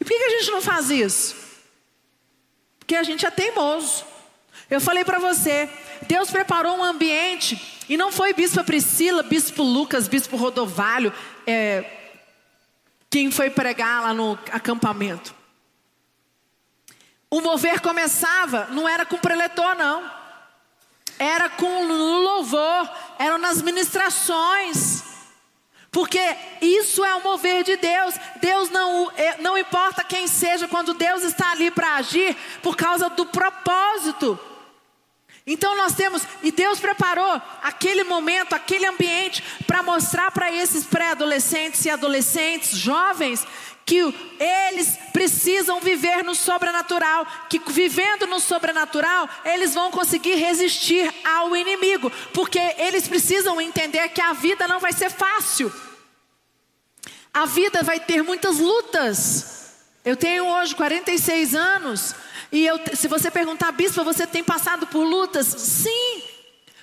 E 0.00 0.04
por 0.04 0.10
que, 0.10 0.18
que 0.18 0.24
a 0.24 0.38
gente 0.38 0.50
não 0.50 0.60
faz 0.60 0.90
isso? 0.90 1.36
Porque 2.78 2.94
a 2.94 3.02
gente 3.02 3.24
é 3.24 3.30
teimoso. 3.30 4.04
Eu 4.68 4.80
falei 4.80 5.04
para 5.04 5.18
você, 5.18 5.68
Deus 6.02 6.30
preparou 6.30 6.76
um 6.76 6.84
ambiente, 6.84 7.84
e 7.88 7.96
não 7.96 8.10
foi 8.10 8.32
Bispo 8.32 8.62
Priscila, 8.64 9.22
Bispo 9.22 9.62
Lucas, 9.62 10.08
Bispo 10.08 10.36
Rodovalho, 10.36 11.12
é, 11.46 11.84
quem 13.08 13.30
foi 13.30 13.50
pregar 13.50 14.02
lá 14.02 14.14
no 14.14 14.38
acampamento. 14.52 15.34
O 17.30 17.40
mover 17.40 17.80
começava, 17.80 18.66
não 18.70 18.88
era 18.88 19.04
com 19.04 19.16
preletor, 19.18 19.74
não. 19.74 20.10
Era 21.18 21.48
com 21.48 21.84
no 21.84 22.20
louvor, 22.20 22.90
eram 23.18 23.38
nas 23.38 23.62
ministrações. 23.62 25.02
Porque 25.90 26.20
isso 26.60 27.04
é 27.04 27.14
o 27.14 27.22
mover 27.22 27.64
de 27.64 27.76
Deus. 27.76 28.14
Deus 28.40 28.68
não, 28.70 29.10
é, 29.16 29.38
não 29.38 29.56
importa 29.56 30.04
quem 30.04 30.26
seja, 30.26 30.68
quando 30.68 30.92
Deus 30.92 31.22
está 31.22 31.52
ali 31.52 31.70
para 31.70 31.94
agir, 31.96 32.36
por 32.62 32.76
causa 32.76 33.08
do 33.08 33.24
propósito. 33.26 34.38
Então 35.46 35.76
nós 35.76 35.94
temos, 35.94 36.22
e 36.42 36.50
Deus 36.50 36.80
preparou 36.80 37.40
aquele 37.62 38.02
momento, 38.02 38.54
aquele 38.54 38.84
ambiente, 38.84 39.44
para 39.64 39.80
mostrar 39.80 40.32
para 40.32 40.52
esses 40.52 40.84
pré-adolescentes 40.84 41.84
e 41.84 41.90
adolescentes, 41.90 42.76
jovens, 42.76 43.46
que 43.84 44.12
eles 44.40 44.98
precisam 45.12 45.80
viver 45.80 46.24
no 46.24 46.34
sobrenatural, 46.34 47.24
que 47.48 47.60
vivendo 47.68 48.26
no 48.26 48.40
sobrenatural, 48.40 49.28
eles 49.44 49.72
vão 49.72 49.92
conseguir 49.92 50.34
resistir 50.34 51.14
ao 51.24 51.56
inimigo, 51.56 52.10
porque 52.34 52.58
eles 52.78 53.06
precisam 53.06 53.60
entender 53.60 54.08
que 54.08 54.20
a 54.20 54.32
vida 54.32 54.66
não 54.66 54.80
vai 54.80 54.92
ser 54.92 55.10
fácil. 55.10 55.72
A 57.32 57.46
vida 57.46 57.84
vai 57.84 58.00
ter 58.00 58.22
muitas 58.24 58.58
lutas. 58.58 59.76
Eu 60.04 60.16
tenho 60.16 60.44
hoje 60.46 60.74
46 60.74 61.54
anos, 61.54 62.14
e 62.56 62.66
eu, 62.66 62.80
se 62.94 63.06
você 63.06 63.30
perguntar, 63.30 63.70
bispo, 63.72 64.02
você 64.02 64.26
tem 64.26 64.42
passado 64.42 64.86
por 64.86 65.04
lutas? 65.04 65.46
Sim. 65.46 66.22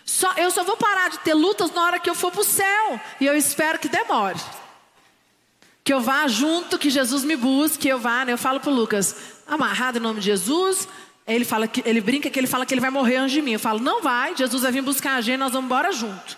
Só, 0.05 0.31
eu 0.33 0.51
só 0.51 0.63
vou 0.63 0.77
parar 0.77 1.09
de 1.09 1.17
ter 1.21 1.33
lutas 1.33 1.71
na 1.71 1.83
hora 1.83 1.99
que 1.99 2.07
eu 2.07 2.13
for 2.13 2.31
para 2.31 2.41
o 2.41 2.43
céu. 2.43 3.01
E 3.19 3.25
eu 3.25 3.35
espero 3.35 3.79
que 3.79 3.89
demore. 3.89 4.39
Que 5.83 5.91
eu 5.91 5.99
vá 5.99 6.27
junto, 6.27 6.77
que 6.77 6.91
Jesus 6.91 7.23
me 7.23 7.35
busque, 7.35 7.87
eu 7.87 7.97
vá, 7.97 8.23
né? 8.23 8.33
Eu 8.33 8.37
falo 8.37 8.59
para 8.59 8.71
Lucas, 8.71 9.15
amarrado 9.47 9.97
em 9.97 10.01
nome 10.01 10.19
de 10.19 10.27
Jesus. 10.27 10.87
Ele 11.25 11.43
fala 11.43 11.67
que 11.67 11.81
ele 11.89 12.01
brinca 12.01 12.29
que 12.29 12.39
ele 12.39 12.45
fala 12.45 12.67
que 12.67 12.73
ele 12.75 12.81
vai 12.81 12.91
morrer 12.91 13.15
antes 13.15 13.31
de 13.31 13.41
mim. 13.41 13.53
Eu 13.53 13.59
falo, 13.59 13.79
não 13.79 13.99
vai, 13.99 14.35
Jesus 14.35 14.61
vai 14.61 14.71
vir 14.71 14.83
buscar 14.83 15.15
a 15.15 15.21
gente, 15.21 15.37
nós 15.37 15.53
vamos 15.53 15.65
embora 15.65 15.91
junto. 15.91 16.37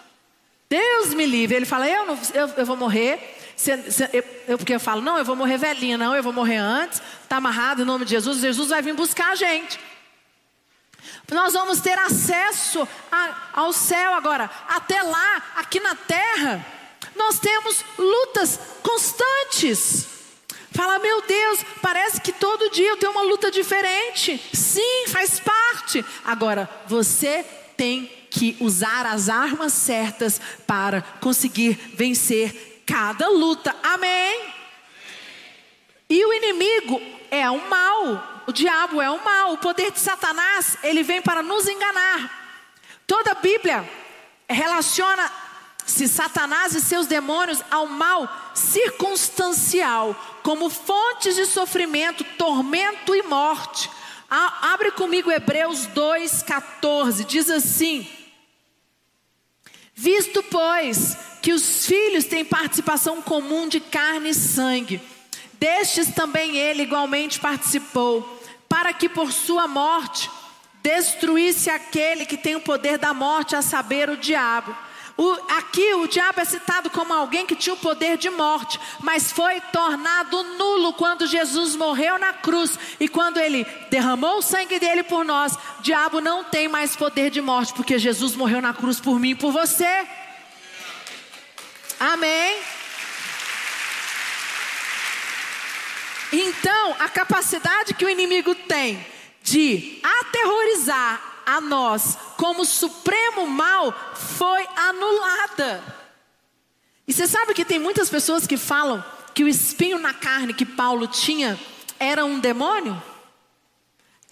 Deus 0.70 1.14
me 1.14 1.26
livre. 1.26 1.58
Ele 1.58 1.66
fala, 1.66 1.90
eu, 1.90 2.06
não, 2.06 2.18
eu, 2.34 2.48
eu 2.56 2.66
vou 2.66 2.78
morrer. 2.78 3.20
Eu, 4.12 4.24
eu, 4.48 4.58
porque 4.58 4.74
eu 4.74 4.80
falo, 4.80 5.02
não, 5.02 5.18
eu 5.18 5.26
vou 5.26 5.36
morrer 5.36 5.58
velhinha, 5.58 5.98
não, 5.98 6.16
eu 6.16 6.22
vou 6.22 6.34
morrer 6.34 6.58
antes, 6.58 7.02
está 7.24 7.38
amarrado 7.38 7.82
em 7.82 7.86
nome 7.86 8.06
de 8.06 8.12
Jesus, 8.12 8.40
Jesus 8.40 8.70
vai 8.70 8.82
vir 8.82 8.94
buscar 8.94 9.32
a 9.32 9.36
gente. 9.36 9.80
Nós 11.32 11.54
vamos 11.54 11.80
ter 11.80 11.98
acesso 11.98 12.88
a, 13.12 13.36
ao 13.54 13.74
céu 13.74 14.14
agora. 14.14 14.50
Até 14.68 15.02
lá, 15.02 15.44
aqui 15.56 15.80
na 15.80 15.96
terra, 15.96 16.66
nós 17.16 17.40
temos 17.40 17.84
lutas 17.98 18.60
constantes. 18.84 20.08
Fala, 20.72 21.00
meu 21.00 21.22
Deus, 21.22 21.62
parece 21.82 22.20
que 22.20 22.34
todo 22.34 22.70
dia 22.70 22.90
eu 22.90 22.98
tenho 22.98 23.14
uma 23.14 23.24
luta 23.24 23.50
diferente. 23.50 24.40
Sim, 24.54 25.06
faz 25.08 25.40
parte. 25.40 26.04
Agora, 26.24 26.70
você 26.86 27.46
tem 27.78 28.12
que 28.30 28.58
usar 28.60 29.06
as 29.06 29.30
armas 29.30 29.72
certas 29.72 30.42
para 30.68 31.02
conseguir 31.22 31.80
vencer 31.96 32.75
cada 32.86 33.30
luta. 33.30 33.76
Amém? 33.84 34.54
E 36.10 36.24
o 36.24 36.34
inimigo 36.34 37.02
é 37.32 37.50
o 37.50 37.68
mal, 37.68 38.44
o 38.48 38.52
diabo 38.52 39.02
é 39.02 39.10
o 39.10 39.24
mal, 39.24 39.54
o 39.54 39.58
poder 39.58 39.92
de 39.92 40.00
Satanás, 40.00 40.78
ele 40.84 41.02
vem 41.02 41.22
para 41.22 41.42
nos 41.42 41.68
enganar. 41.68 42.44
Toda 43.08 43.32
a 43.32 43.36
Bíblia 43.36 43.88
relaciona 44.48 45.32
se 45.86 46.08
Satanás 46.08 46.74
e 46.74 46.82
seus 46.82 47.08
demônios 47.08 47.62
ao 47.70 47.88
mal 47.88 48.52
circunstancial, 48.54 50.16
como 50.42 50.70
fontes 50.70 51.36
de 51.36 51.46
sofrimento, 51.46 52.24
tormento 52.38 53.16
e 53.16 53.24
morte. 53.24 53.90
Abre 54.30 54.92
comigo 54.92 55.32
Hebreus 55.32 55.88
2,14, 55.88 57.26
diz 57.26 57.50
assim: 57.50 58.08
Visto, 59.96 60.44
pois, 60.44 61.18
que 61.42 61.54
os 61.54 61.86
filhos 61.86 62.26
têm 62.26 62.44
participação 62.44 63.22
comum 63.22 63.68
de 63.68 63.80
carne 63.80 64.30
e 64.30 64.34
sangue, 64.34 65.02
destes 65.54 66.14
também 66.14 66.58
ele 66.58 66.84
igualmente 66.84 67.40
participou, 67.40 68.44
para 68.68 68.92
que 68.92 69.08
por 69.08 69.32
sua 69.32 69.68
morte 69.68 70.30
destruísse 70.84 71.70
aquele 71.70 72.26
que 72.26 72.38
tem 72.38 72.56
o 72.58 72.62
poder 72.62 72.98
da 72.98 73.14
morte, 73.14 73.56
a 73.56 73.62
saber, 73.62 74.10
o 74.10 74.18
diabo 74.18 74.76
o, 75.18 75.32
aqui 75.58 75.94
o 75.94 76.08
diabo 76.08 76.42
é 76.42 76.46
citado 76.46 76.90
como 76.90 77.14
alguém 77.14 77.46
que 77.46 77.56
tinha 77.56 77.74
o 77.74 77.78
poder 77.78 78.18
de 78.18 78.30
morte, 78.30 78.78
mas 79.00 79.32
foi 79.32 79.62
tornado 79.72 80.44
nulo 80.44 80.92
quando 80.94 81.26
Jesus 81.26 81.74
morreu 81.76 82.20
na 82.20 82.34
cruz 82.34 82.78
e 83.00 83.08
quando 83.08 83.38
ele 83.38 83.64
derramou 83.90 84.40
o 84.40 84.42
sangue 84.42 84.78
dele 84.78 85.04
por 85.04 85.24
nós. 85.24 85.54
O 85.80 85.82
diabo 85.82 86.20
não 86.20 86.44
tem 86.44 86.68
mais 86.68 86.98
poder 86.98 87.30
de 87.30 87.40
morte, 87.40 87.74
porque 87.74 87.98
Jesus 87.98 88.36
morreu 88.36 88.62
na 88.62 88.74
cruz 88.74 89.00
por 89.00 89.18
mim 89.18 89.30
e 89.30 89.36
por 89.36 89.54
você. 89.54 90.06
Amém. 91.98 92.60
Então, 96.34 96.96
a 97.00 97.08
capacidade 97.08 97.94
que 97.94 98.04
o 98.04 98.10
inimigo 98.10 98.54
tem 98.54 99.06
de 99.42 100.02
aterrorizar 100.04 101.35
a 101.46 101.62
nós 101.62 102.18
como 102.38 102.66
supremo 102.66 103.48
mal 103.48 103.94
foi 104.16 104.68
anulada. 104.76 105.84
E 107.08 107.14
você 107.14 107.28
sabe 107.28 107.54
que 107.54 107.64
tem 107.64 107.80
muitas 107.80 108.10
pessoas 108.10 108.48
que 108.48 108.58
falam 108.58 109.04
que 109.34 109.44
o 109.44 109.48
espinho 109.48 110.00
na 110.00 110.14
carne 110.14 110.54
que 110.54 110.66
Paulo 110.66 111.08
tinha 111.08 111.60
era 112.00 112.26
um 112.26 112.40
demônio? 112.40 113.02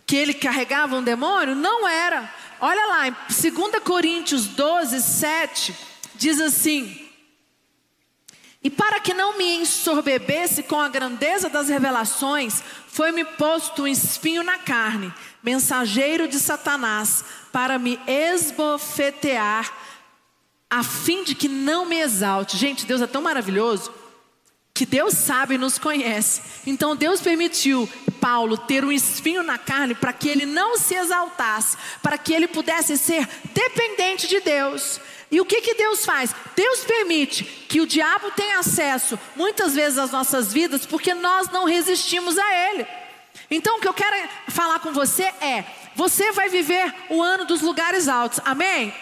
Que 0.05 0.15
ele 0.15 0.33
carregava 0.33 0.95
um 0.95 1.03
demônio? 1.03 1.55
Não 1.55 1.87
era. 1.87 2.33
Olha 2.59 2.85
lá, 2.87 3.07
em 3.07 3.11
2 3.11 3.83
Coríntios 3.83 4.47
12, 4.47 5.01
7, 5.01 5.75
diz 6.15 6.39
assim: 6.39 7.09
E 8.63 8.69
para 8.69 8.99
que 8.99 9.13
não 9.13 9.37
me 9.37 9.55
ensorbebesse 9.57 10.63
com 10.63 10.79
a 10.79 10.89
grandeza 10.89 11.49
das 11.49 11.69
revelações, 11.69 12.63
foi-me 12.87 13.25
posto 13.25 13.83
um 13.83 13.87
espinho 13.87 14.43
na 14.43 14.57
carne, 14.57 15.13
mensageiro 15.43 16.27
de 16.27 16.39
Satanás, 16.39 17.23
para 17.51 17.77
me 17.77 17.99
esbofetear, 18.07 19.71
a 20.69 20.83
fim 20.83 21.23
de 21.23 21.35
que 21.35 21.47
não 21.47 21.85
me 21.85 21.99
exalte. 21.99 22.57
Gente, 22.57 22.85
Deus 22.85 23.01
é 23.01 23.07
tão 23.07 23.21
maravilhoso 23.21 23.93
que 24.73 24.85
Deus 24.87 25.13
sabe 25.13 25.53
e 25.55 25.57
nos 25.57 25.77
conhece. 25.77 26.41
Então 26.65 26.95
Deus 26.95 27.21
permitiu 27.21 27.87
Paulo 28.19 28.57
ter 28.57 28.83
um 28.83 28.91
espinho 28.91 29.43
na 29.43 29.57
carne 29.57 29.93
para 29.93 30.11
que 30.11 30.27
ele 30.27 30.45
não 30.45 30.77
se 30.77 30.95
exaltasse, 30.95 31.77
para 32.01 32.17
que 32.17 32.33
ele 32.33 32.47
pudesse 32.47 32.97
ser 32.97 33.27
dependente 33.53 34.27
de 34.27 34.39
Deus. 34.39 34.99
E 35.29 35.39
o 35.39 35.45
que, 35.45 35.61
que 35.61 35.75
Deus 35.75 36.05
faz? 36.05 36.33
Deus 36.55 36.83
permite 36.85 37.43
que 37.43 37.81
o 37.81 37.87
diabo 37.87 38.31
tenha 38.31 38.59
acesso 38.59 39.19
muitas 39.35 39.75
vezes 39.75 39.99
às 39.99 40.11
nossas 40.11 40.51
vidas 40.51 40.85
porque 40.85 41.13
nós 41.13 41.49
não 41.49 41.65
resistimos 41.65 42.37
a 42.37 42.55
ele. 42.69 42.87
Então 43.49 43.77
o 43.77 43.81
que 43.81 43.87
eu 43.87 43.93
quero 43.93 44.29
falar 44.47 44.79
com 44.79 44.91
você 44.91 45.23
é: 45.23 45.65
você 45.95 46.31
vai 46.31 46.49
viver 46.49 46.93
o 47.09 47.21
ano 47.21 47.45
dos 47.45 47.61
lugares 47.61 48.07
altos, 48.07 48.39
amém? 48.45 48.93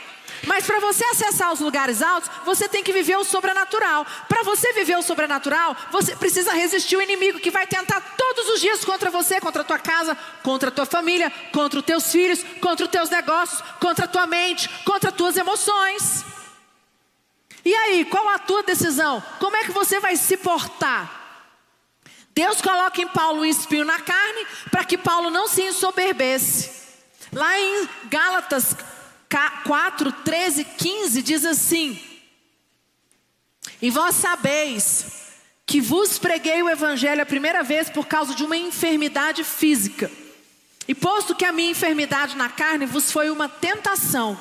Mas 0.47 0.65
para 0.65 0.79
você 0.79 1.03
acessar 1.05 1.53
os 1.53 1.59
lugares 1.59 2.01
altos, 2.01 2.29
você 2.43 2.67
tem 2.67 2.83
que 2.83 2.91
viver 2.91 3.15
o 3.15 3.23
sobrenatural. 3.23 4.05
Para 4.27 4.43
você 4.43 4.73
viver 4.73 4.97
o 4.97 5.01
sobrenatural, 5.03 5.75
você 5.91 6.15
precisa 6.15 6.53
resistir 6.53 6.95
o 6.95 7.01
inimigo 7.01 7.39
que 7.39 7.51
vai 7.51 7.67
tentar 7.67 8.01
todos 8.17 8.49
os 8.49 8.59
dias 8.59 8.83
contra 8.83 9.11
você, 9.11 9.39
contra 9.39 9.61
a 9.61 9.65
tua 9.65 9.77
casa, 9.77 10.17
contra 10.41 10.69
a 10.69 10.71
tua 10.71 10.85
família, 10.85 11.31
contra 11.51 11.79
os 11.79 11.85
teus 11.85 12.11
filhos, 12.11 12.43
contra 12.59 12.85
os 12.85 12.91
teus 12.91 13.09
negócios, 13.09 13.61
contra 13.79 14.05
a 14.05 14.07
tua 14.07 14.25
mente, 14.25 14.67
contra 14.83 15.09
as 15.09 15.15
tuas 15.15 15.37
emoções. 15.37 16.25
E 17.63 17.73
aí, 17.73 18.05
qual 18.05 18.27
a 18.29 18.39
tua 18.39 18.63
decisão? 18.63 19.21
Como 19.39 19.55
é 19.55 19.63
que 19.63 19.71
você 19.71 19.99
vai 19.99 20.15
se 20.15 20.37
portar? 20.37 21.20
Deus 22.33 22.61
coloca 22.61 23.01
em 23.01 23.07
Paulo 23.07 23.41
um 23.41 23.45
espinho 23.45 23.85
na 23.85 23.99
carne 23.99 24.45
para 24.69 24.85
que 24.85 24.97
Paulo 24.97 25.29
não 25.29 25.47
se 25.47 25.61
ensoberbesse. 25.63 26.71
Lá 27.33 27.59
em 27.59 27.87
Gálatas 28.09 28.75
4, 29.65 30.11
13, 30.11 30.63
15 30.63 31.21
diz 31.21 31.45
assim: 31.45 32.01
E 33.81 33.89
vós 33.89 34.15
sabeis 34.15 35.21
que 35.65 35.79
vos 35.79 36.19
preguei 36.19 36.61
o 36.61 36.69
evangelho 36.69 37.21
a 37.21 37.25
primeira 37.25 37.63
vez 37.63 37.89
por 37.89 38.05
causa 38.05 38.35
de 38.35 38.43
uma 38.43 38.57
enfermidade 38.57 39.43
física. 39.43 40.11
E 40.87 40.93
posto 40.93 41.35
que 41.35 41.45
a 41.45 41.51
minha 41.51 41.71
enfermidade 41.71 42.35
na 42.35 42.49
carne 42.49 42.85
vos 42.85 43.11
foi 43.11 43.29
uma 43.29 43.47
tentação, 43.47 44.37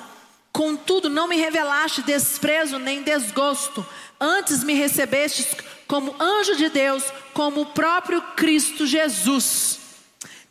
contudo 0.52 1.08
não 1.08 1.28
me 1.28 1.36
revelaste 1.36 2.02
desprezo 2.02 2.78
nem 2.78 3.02
desgosto, 3.02 3.86
antes 4.18 4.64
me 4.64 4.74
recebestes 4.74 5.54
como 5.86 6.16
anjo 6.20 6.56
de 6.56 6.68
Deus, 6.68 7.04
como 7.40 7.62
o 7.62 7.66
próprio 7.66 8.20
Cristo 8.36 8.86
Jesus. 8.86 9.78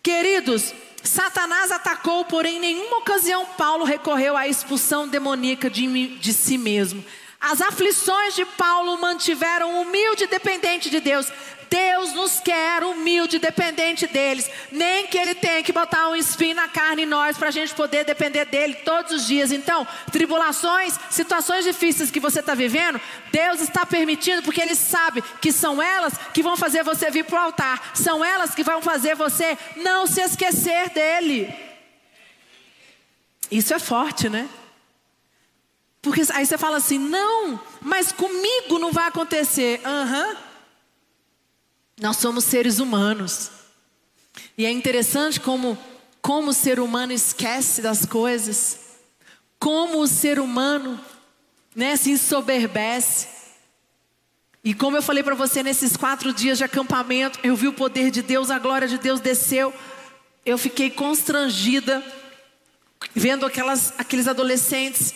Queridos, 0.01 0.73
Satanás 1.03 1.71
atacou, 1.71 2.25
porém, 2.25 2.55
em 2.55 2.59
nenhuma 2.59 2.97
ocasião 2.97 3.45
Paulo 3.45 3.85
recorreu 3.85 4.35
à 4.35 4.47
expulsão 4.47 5.07
demoníaca 5.07 5.69
de, 5.69 6.07
de 6.17 6.33
si 6.33 6.57
mesmo. 6.57 7.05
As 7.39 7.61
aflições 7.61 8.33
de 8.33 8.43
Paulo 8.43 8.99
mantiveram 8.99 9.79
humilde 9.79 10.23
e 10.23 10.27
dependente 10.27 10.89
de 10.89 10.99
Deus. 10.99 11.31
Deus 11.69 12.13
nos 12.13 12.39
quer 12.39 12.83
humilde 12.83 13.37
dependente 13.37 14.07
deles. 14.07 14.49
Nem 14.71 15.07
que 15.07 15.17
Ele 15.17 15.35
tenha 15.35 15.61
que 15.61 15.71
botar 15.71 16.09
um 16.09 16.15
espinho 16.15 16.55
na 16.55 16.67
carne 16.67 17.03
em 17.03 17.05
nós 17.05 17.37
para 17.37 17.49
a 17.49 17.51
gente 17.51 17.73
poder 17.75 18.03
depender 18.03 18.45
dele 18.45 18.73
todos 18.75 19.11
os 19.11 19.27
dias. 19.27 19.51
Então, 19.51 19.87
tribulações, 20.11 20.99
situações 21.09 21.63
difíceis 21.63 22.09
que 22.09 22.19
você 22.19 22.39
está 22.39 22.55
vivendo, 22.55 22.99
Deus 23.31 23.61
está 23.61 23.85
permitindo 23.85 24.41
porque 24.41 24.61
Ele 24.61 24.75
sabe 24.75 25.21
que 25.41 25.51
são 25.51 25.81
elas 25.81 26.13
que 26.33 26.41
vão 26.41 26.57
fazer 26.57 26.83
você 26.83 27.11
vir 27.11 27.25
para 27.25 27.39
o 27.39 27.45
altar. 27.45 27.91
São 27.93 28.25
elas 28.25 28.55
que 28.55 28.63
vão 28.63 28.81
fazer 28.81 29.15
você 29.15 29.57
não 29.77 30.07
se 30.07 30.21
esquecer 30.21 30.89
dele. 30.89 31.53
Isso 33.51 33.73
é 33.73 33.79
forte, 33.79 34.29
né? 34.29 34.47
Porque 36.01 36.21
aí 36.33 36.45
você 36.45 36.57
fala 36.57 36.77
assim: 36.77 36.97
não, 36.97 37.59
mas 37.81 38.11
comigo 38.11 38.79
não 38.79 38.91
vai 38.91 39.07
acontecer. 39.07 39.81
Aham. 39.85 40.27
Uhum. 40.27 40.48
Nós 41.99 42.17
somos 42.17 42.45
seres 42.45 42.79
humanos. 42.79 43.51
E 44.57 44.65
é 44.65 44.71
interessante 44.71 45.39
como, 45.39 45.77
como 46.21 46.51
o 46.51 46.53
ser 46.53 46.79
humano 46.79 47.11
esquece 47.11 47.81
das 47.81 48.05
coisas, 48.05 48.79
como 49.59 49.99
o 49.99 50.07
ser 50.07 50.39
humano 50.39 50.99
né, 51.75 51.95
se 51.95 52.11
ensoberbece. 52.11 53.27
E 54.63 54.73
como 54.73 54.97
eu 54.97 55.01
falei 55.01 55.23
para 55.23 55.35
você 55.35 55.63
nesses 55.63 55.95
quatro 55.95 56.33
dias 56.33 56.57
de 56.57 56.63
acampamento, 56.63 57.39
eu 57.43 57.55
vi 57.55 57.67
o 57.67 57.73
poder 57.73 58.11
de 58.11 58.21
Deus, 58.21 58.49
a 58.49 58.59
glória 58.59 58.87
de 58.87 58.97
Deus 58.97 59.19
desceu. 59.19 59.73
Eu 60.45 60.57
fiquei 60.57 60.89
constrangida 60.89 62.03
vendo 63.15 63.45
aquelas, 63.45 63.93
aqueles 63.97 64.27
adolescentes 64.27 65.13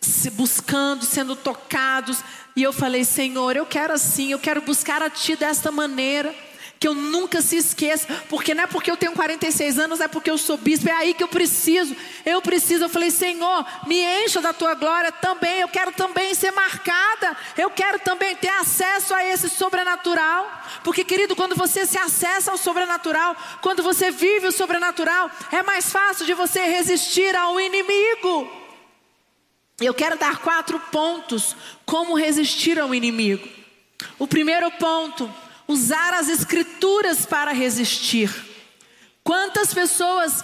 se 0.00 0.30
buscando, 0.30 1.04
sendo 1.04 1.34
tocados, 1.34 2.22
e 2.56 2.62
eu 2.62 2.72
falei: 2.72 3.04
Senhor, 3.04 3.54
eu 3.54 3.66
quero 3.66 3.92
assim, 3.92 4.32
eu 4.32 4.38
quero 4.38 4.62
buscar 4.62 5.02
a 5.02 5.10
Ti 5.10 5.36
desta 5.36 5.70
maneira. 5.70 6.34
Que 6.78 6.86
eu 6.86 6.94
nunca 6.94 7.40
se 7.40 7.56
esqueça, 7.56 8.06
porque 8.28 8.54
não 8.54 8.64
é 8.64 8.66
porque 8.66 8.90
eu 8.90 8.98
tenho 8.98 9.12
46 9.12 9.78
anos, 9.78 9.98
é 9.98 10.06
porque 10.06 10.30
eu 10.30 10.36
sou 10.36 10.58
bispo, 10.58 10.90
é 10.90 10.92
aí 10.92 11.14
que 11.14 11.22
eu 11.22 11.28
preciso. 11.28 11.96
Eu 12.22 12.42
preciso, 12.42 12.84
eu 12.84 12.90
falei, 12.90 13.10
Senhor, 13.10 13.64
me 13.86 13.98
encha 14.22 14.42
da 14.42 14.52
tua 14.52 14.74
glória 14.74 15.10
também. 15.10 15.60
Eu 15.60 15.68
quero 15.68 15.90
também 15.92 16.34
ser 16.34 16.50
marcada, 16.50 17.34
eu 17.56 17.70
quero 17.70 17.98
também 18.00 18.36
ter 18.36 18.50
acesso 18.50 19.14
a 19.14 19.24
esse 19.24 19.48
sobrenatural. 19.48 20.64
Porque, 20.84 21.02
querido, 21.02 21.34
quando 21.34 21.56
você 21.56 21.86
se 21.86 21.96
acessa 21.96 22.50
ao 22.50 22.58
sobrenatural, 22.58 23.34
quando 23.62 23.82
você 23.82 24.10
vive 24.10 24.48
o 24.48 24.52
sobrenatural, 24.52 25.30
é 25.50 25.62
mais 25.62 25.90
fácil 25.90 26.26
de 26.26 26.34
você 26.34 26.60
resistir 26.60 27.34
ao 27.34 27.58
inimigo. 27.58 28.65
Eu 29.80 29.92
quero 29.92 30.16
dar 30.16 30.38
quatro 30.38 30.80
pontos 30.80 31.54
como 31.84 32.16
resistir 32.16 32.78
ao 32.78 32.94
inimigo. 32.94 33.46
O 34.18 34.26
primeiro 34.26 34.70
ponto, 34.72 35.30
usar 35.68 36.14
as 36.14 36.28
escrituras 36.28 37.26
para 37.26 37.52
resistir. 37.52 38.30
Quantas 39.22 39.74
pessoas 39.74 40.42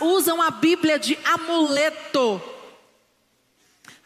usam 0.00 0.42
a 0.42 0.50
Bíblia 0.50 0.98
de 0.98 1.18
amuleto? 1.24 2.42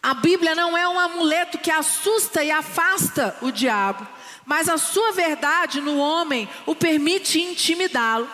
A 0.00 0.14
Bíblia 0.14 0.54
não 0.54 0.78
é 0.78 0.86
um 0.88 1.00
amuleto 1.00 1.58
que 1.58 1.70
assusta 1.70 2.44
e 2.44 2.50
afasta 2.50 3.36
o 3.40 3.50
diabo, 3.50 4.06
mas 4.44 4.68
a 4.68 4.78
sua 4.78 5.10
verdade 5.10 5.80
no 5.80 5.98
homem 5.98 6.48
o 6.64 6.76
permite 6.76 7.40
intimidá-lo. 7.40 8.30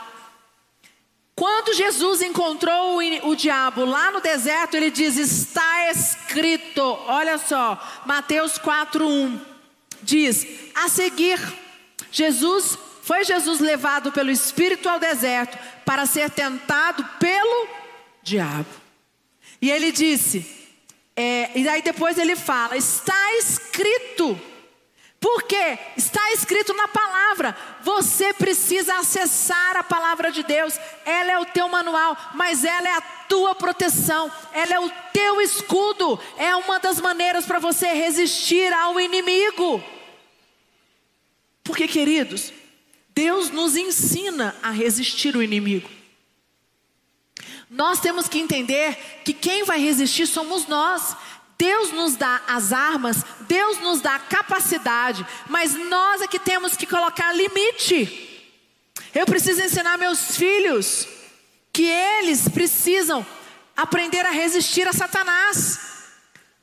Quando 1.42 1.74
Jesus 1.74 2.22
encontrou 2.22 2.98
o, 2.98 3.28
o, 3.30 3.34
diabo 3.34 3.84
lá 3.84 4.12
no 4.12 4.20
deserto, 4.20 4.76
ele 4.76 4.92
diz: 4.92 5.16
Está 5.16 5.90
escrito, 5.90 6.80
olha 7.08 7.36
só, 7.36 7.82
Mateus 8.06 8.60
4:1 8.60 9.40
diz: 10.04 10.46
A 10.72 10.88
seguir, 10.88 11.40
Jesus 12.12 12.78
foi 13.02 13.24
Jesus 13.24 13.58
levado 13.58 14.12
pelo 14.12 14.30
Espírito 14.30 14.88
ao 14.88 15.00
deserto 15.00 15.58
para 15.84 16.06
ser 16.06 16.30
tentado 16.30 17.04
pelo 17.18 17.66
diabo. 18.22 18.70
E 19.60 19.68
ele 19.68 19.90
disse, 19.90 20.46
é, 21.16 21.50
e 21.58 21.68
aí 21.68 21.82
depois 21.82 22.18
ele 22.18 22.36
fala: 22.36 22.76
Está 22.76 23.36
escrito. 23.38 24.40
Porque 25.22 25.78
está 25.96 26.32
escrito 26.32 26.74
na 26.74 26.88
palavra, 26.88 27.56
você 27.80 28.34
precisa 28.34 28.98
acessar 28.98 29.76
a 29.76 29.84
palavra 29.84 30.32
de 30.32 30.42
Deus, 30.42 30.76
ela 31.04 31.30
é 31.30 31.38
o 31.38 31.44
teu 31.44 31.68
manual, 31.68 32.16
mas 32.34 32.64
ela 32.64 32.88
é 32.88 32.96
a 32.96 33.00
tua 33.00 33.54
proteção, 33.54 34.28
ela 34.52 34.74
é 34.74 34.80
o 34.80 34.90
teu 35.12 35.40
escudo, 35.40 36.18
é 36.36 36.56
uma 36.56 36.80
das 36.80 37.00
maneiras 37.00 37.46
para 37.46 37.60
você 37.60 37.86
resistir 37.92 38.72
ao 38.72 38.98
inimigo. 38.98 39.80
Porque, 41.62 41.86
queridos, 41.86 42.52
Deus 43.14 43.48
nos 43.48 43.76
ensina 43.76 44.56
a 44.60 44.72
resistir 44.72 45.36
o 45.36 45.42
inimigo. 45.42 45.88
Nós 47.70 48.00
temos 48.00 48.26
que 48.26 48.40
entender 48.40 49.22
que 49.24 49.32
quem 49.32 49.62
vai 49.62 49.78
resistir 49.78 50.26
somos 50.26 50.66
nós. 50.66 51.16
Deus 51.62 51.92
nos 51.92 52.16
dá 52.16 52.42
as 52.48 52.72
armas, 52.72 53.24
Deus 53.42 53.78
nos 53.78 54.00
dá 54.00 54.16
a 54.16 54.18
capacidade, 54.18 55.24
mas 55.48 55.74
nós 55.74 56.20
é 56.20 56.26
que 56.26 56.40
temos 56.40 56.76
que 56.76 56.84
colocar 56.84 57.32
limite. 57.32 58.50
Eu 59.14 59.24
preciso 59.26 59.62
ensinar 59.62 59.96
meus 59.96 60.36
filhos 60.36 61.06
que 61.72 61.84
eles 61.84 62.48
precisam 62.48 63.24
aprender 63.76 64.26
a 64.26 64.32
resistir 64.32 64.88
a 64.88 64.92
Satanás. 64.92 65.78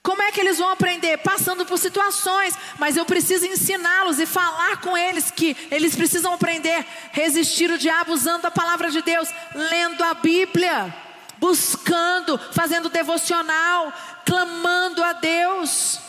Como 0.03 0.21
é 0.21 0.33
que 0.33 0.41
eles 0.41 0.57
vão 0.57 0.69
aprender? 0.69 1.17
Passando 1.19 1.65
por 1.65 1.77
situações, 1.77 2.53
mas 2.77 2.97
eu 2.97 3.05
preciso 3.05 3.45
ensiná-los 3.45 4.19
e 4.19 4.25
falar 4.25 4.81
com 4.81 4.97
eles 4.97 5.31
que 5.31 5.55
eles 5.71 5.95
precisam 5.95 6.33
aprender 6.33 6.75
a 6.75 6.85
resistir 7.13 7.71
o 7.71 7.77
diabo 7.77 8.11
usando 8.11 8.47
a 8.47 8.51
palavra 8.51 8.91
de 8.91 9.01
Deus, 9.01 9.29
lendo 9.55 10.03
a 10.03 10.13
Bíblia 10.15 10.93
buscando, 11.39 12.37
fazendo 12.53 12.89
devocional, 12.89 13.93
clamando 14.29 15.03
a 15.03 15.13
Deus. 15.13 15.99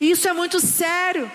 Isso 0.00 0.28
é 0.28 0.32
muito 0.32 0.58
sério. 0.58 1.30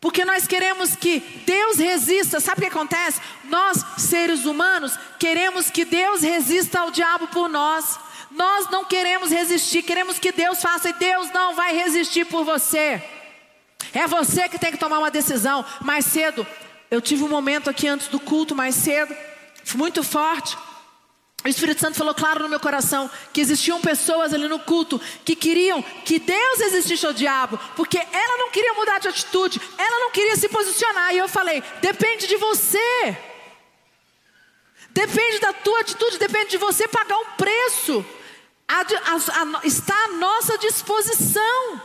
Porque 0.00 0.24
nós 0.24 0.46
queremos 0.46 0.94
que 0.94 1.18
Deus 1.44 1.78
resista. 1.78 2.38
Sabe 2.38 2.60
o 2.60 2.62
que 2.62 2.68
acontece? 2.68 3.20
Nós, 3.44 3.84
seres 3.98 4.44
humanos, 4.44 4.96
queremos 5.18 5.70
que 5.70 5.84
Deus 5.84 6.22
resista 6.22 6.78
ao 6.78 6.92
diabo 6.92 7.26
por 7.26 7.48
nós. 7.48 7.98
Nós 8.30 8.70
não 8.70 8.84
queremos 8.84 9.30
resistir, 9.30 9.82
queremos 9.82 10.20
que 10.20 10.30
Deus 10.30 10.62
faça 10.62 10.90
e 10.90 10.92
Deus 10.92 11.32
não 11.32 11.56
vai 11.56 11.74
resistir 11.74 12.26
por 12.26 12.44
você. 12.44 13.02
É 13.92 14.06
você 14.06 14.48
que 14.48 14.58
tem 14.58 14.70
que 14.70 14.78
tomar 14.78 15.00
uma 15.00 15.10
decisão. 15.10 15.64
Mais 15.80 16.04
cedo, 16.04 16.46
eu 16.92 17.00
tive 17.00 17.24
um 17.24 17.28
momento 17.28 17.68
aqui 17.68 17.88
antes 17.88 18.06
do 18.06 18.20
culto, 18.20 18.54
mais 18.54 18.76
cedo, 18.76 19.16
muito 19.74 20.04
forte. 20.04 20.56
O 21.44 21.48
Espírito 21.48 21.80
Santo 21.80 21.96
falou 21.96 22.14
claro 22.14 22.42
no 22.42 22.48
meu 22.48 22.58
coração 22.58 23.08
que 23.32 23.40
existiam 23.40 23.80
pessoas 23.80 24.34
ali 24.34 24.48
no 24.48 24.58
culto 24.58 25.00
que 25.24 25.36
queriam 25.36 25.82
que 25.82 26.18
Deus 26.18 26.60
existisse 26.60 27.06
ao 27.06 27.12
diabo, 27.12 27.58
porque 27.76 27.98
ela 27.98 28.38
não 28.38 28.50
queria 28.50 28.74
mudar 28.74 28.98
de 28.98 29.08
atitude, 29.08 29.60
ela 29.78 30.00
não 30.00 30.10
queria 30.10 30.34
se 30.36 30.48
posicionar. 30.48 31.14
E 31.14 31.18
eu 31.18 31.28
falei: 31.28 31.62
depende 31.80 32.26
de 32.26 32.36
você, 32.36 33.16
depende 34.90 35.38
da 35.38 35.52
tua 35.52 35.80
atitude, 35.80 36.18
depende 36.18 36.50
de 36.50 36.58
você 36.58 36.88
pagar 36.88 37.16
um 37.16 37.36
preço. 37.36 38.04
A, 38.66 38.80
a, 38.80 39.58
a, 39.60 39.66
está 39.66 39.94
à 39.94 40.08
nossa 40.08 40.58
disposição. 40.58 41.80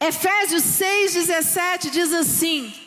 Efésios 0.00 0.64
6,17 0.64 1.90
diz 1.90 2.12
assim: 2.12 2.83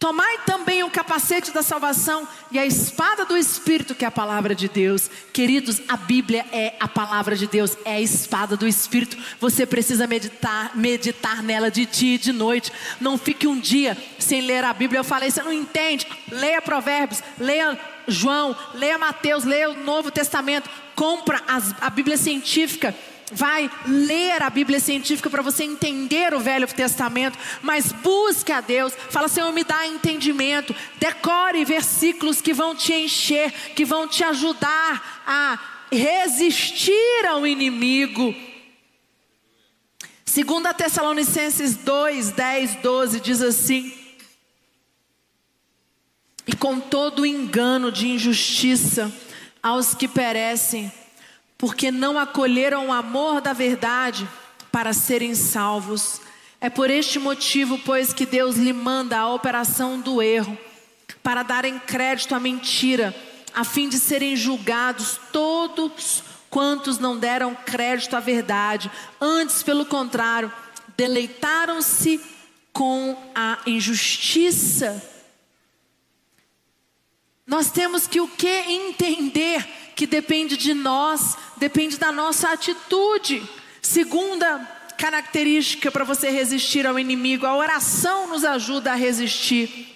Tomai 0.00 0.38
também 0.46 0.82
o 0.82 0.90
capacete 0.90 1.50
da 1.50 1.62
salvação 1.62 2.26
e 2.50 2.58
a 2.58 2.64
espada 2.64 3.26
do 3.26 3.36
Espírito, 3.36 3.94
que 3.94 4.02
é 4.02 4.08
a 4.08 4.10
palavra 4.10 4.54
de 4.54 4.66
Deus. 4.66 5.10
Queridos, 5.30 5.82
a 5.86 5.94
Bíblia 5.94 6.46
é 6.50 6.74
a 6.80 6.88
palavra 6.88 7.36
de 7.36 7.46
Deus, 7.46 7.76
é 7.84 7.96
a 7.96 8.00
espada 8.00 8.56
do 8.56 8.66
Espírito. 8.66 9.18
Você 9.38 9.66
precisa 9.66 10.06
meditar, 10.06 10.74
meditar 10.74 11.42
nela 11.42 11.70
de 11.70 11.84
dia 11.84 12.14
e 12.14 12.18
de 12.18 12.32
noite. 12.32 12.72
Não 12.98 13.18
fique 13.18 13.46
um 13.46 13.60
dia 13.60 13.94
sem 14.18 14.40
ler 14.40 14.64
a 14.64 14.72
Bíblia. 14.72 15.00
Eu 15.00 15.04
falei, 15.04 15.30
você 15.30 15.42
não 15.42 15.52
entende? 15.52 16.06
Leia 16.32 16.62
Provérbios, 16.62 17.22
leia 17.38 17.78
João, 18.08 18.56
leia 18.72 18.96
Mateus, 18.96 19.44
leia 19.44 19.68
o 19.68 19.84
Novo 19.84 20.10
Testamento. 20.10 20.70
Compra 20.94 21.42
as, 21.46 21.74
a 21.78 21.90
Bíblia 21.90 22.16
científica 22.16 22.94
vai 23.30 23.70
ler 23.86 24.42
a 24.42 24.50
Bíblia 24.50 24.80
científica 24.80 25.30
para 25.30 25.42
você 25.42 25.64
entender 25.64 26.34
o 26.34 26.40
Velho 26.40 26.66
Testamento, 26.66 27.38
mas 27.62 27.92
busque 27.92 28.52
a 28.52 28.60
Deus, 28.60 28.92
fala 29.10 29.28
Senhor, 29.28 29.52
me 29.52 29.64
dá 29.64 29.86
entendimento, 29.86 30.74
decore 30.98 31.64
versículos 31.64 32.40
que 32.40 32.52
vão 32.52 32.74
te 32.74 32.92
encher, 32.92 33.52
que 33.74 33.84
vão 33.84 34.08
te 34.08 34.24
ajudar 34.24 35.22
a 35.26 35.58
resistir 35.92 37.26
ao 37.28 37.46
inimigo. 37.46 38.34
Segunda 40.24 40.72
Tessalonicenses 40.72 41.76
2, 41.76 42.30
10, 42.30 42.76
12 42.76 43.20
diz 43.20 43.42
assim: 43.42 43.92
E 46.46 46.54
com 46.54 46.78
todo 46.78 47.22
o 47.22 47.26
engano 47.26 47.90
de 47.90 48.08
injustiça 48.08 49.12
aos 49.60 49.94
que 49.94 50.06
perecem, 50.06 50.92
porque 51.60 51.90
não 51.90 52.18
acolheram 52.18 52.88
o 52.88 52.92
amor 52.92 53.42
da 53.42 53.52
verdade 53.52 54.26
para 54.72 54.94
serem 54.94 55.34
salvos. 55.34 56.18
É 56.58 56.70
por 56.70 56.88
este 56.88 57.18
motivo, 57.18 57.78
pois, 57.80 58.14
que 58.14 58.24
Deus 58.24 58.56
lhe 58.56 58.72
manda 58.72 59.18
a 59.18 59.28
operação 59.28 60.00
do 60.00 60.22
erro, 60.22 60.56
para 61.22 61.42
darem 61.42 61.78
crédito 61.78 62.34
à 62.34 62.40
mentira, 62.40 63.14
a 63.54 63.62
fim 63.62 63.90
de 63.90 63.98
serem 63.98 64.34
julgados 64.36 65.20
todos 65.30 66.22
quantos 66.48 66.98
não 66.98 67.18
deram 67.18 67.54
crédito 67.54 68.16
à 68.16 68.20
verdade, 68.20 68.90
antes, 69.20 69.62
pelo 69.62 69.84
contrário, 69.84 70.50
deleitaram-se 70.96 72.20
com 72.72 73.16
a 73.34 73.58
injustiça. 73.66 75.04
Nós 77.46 77.70
temos 77.70 78.06
que 78.06 78.20
o 78.20 78.28
que 78.28 78.48
entender 78.48 79.89
que 80.00 80.06
depende 80.06 80.56
de 80.56 80.72
nós, 80.72 81.36
depende 81.58 81.98
da 81.98 82.10
nossa 82.10 82.48
atitude. 82.48 83.46
Segunda 83.82 84.58
característica 84.96 85.90
para 85.90 86.06
você 86.06 86.30
resistir 86.30 86.86
ao 86.86 86.98
inimigo, 86.98 87.44
a 87.44 87.54
oração 87.54 88.26
nos 88.26 88.42
ajuda 88.42 88.92
a 88.92 88.94
resistir. 88.94 89.94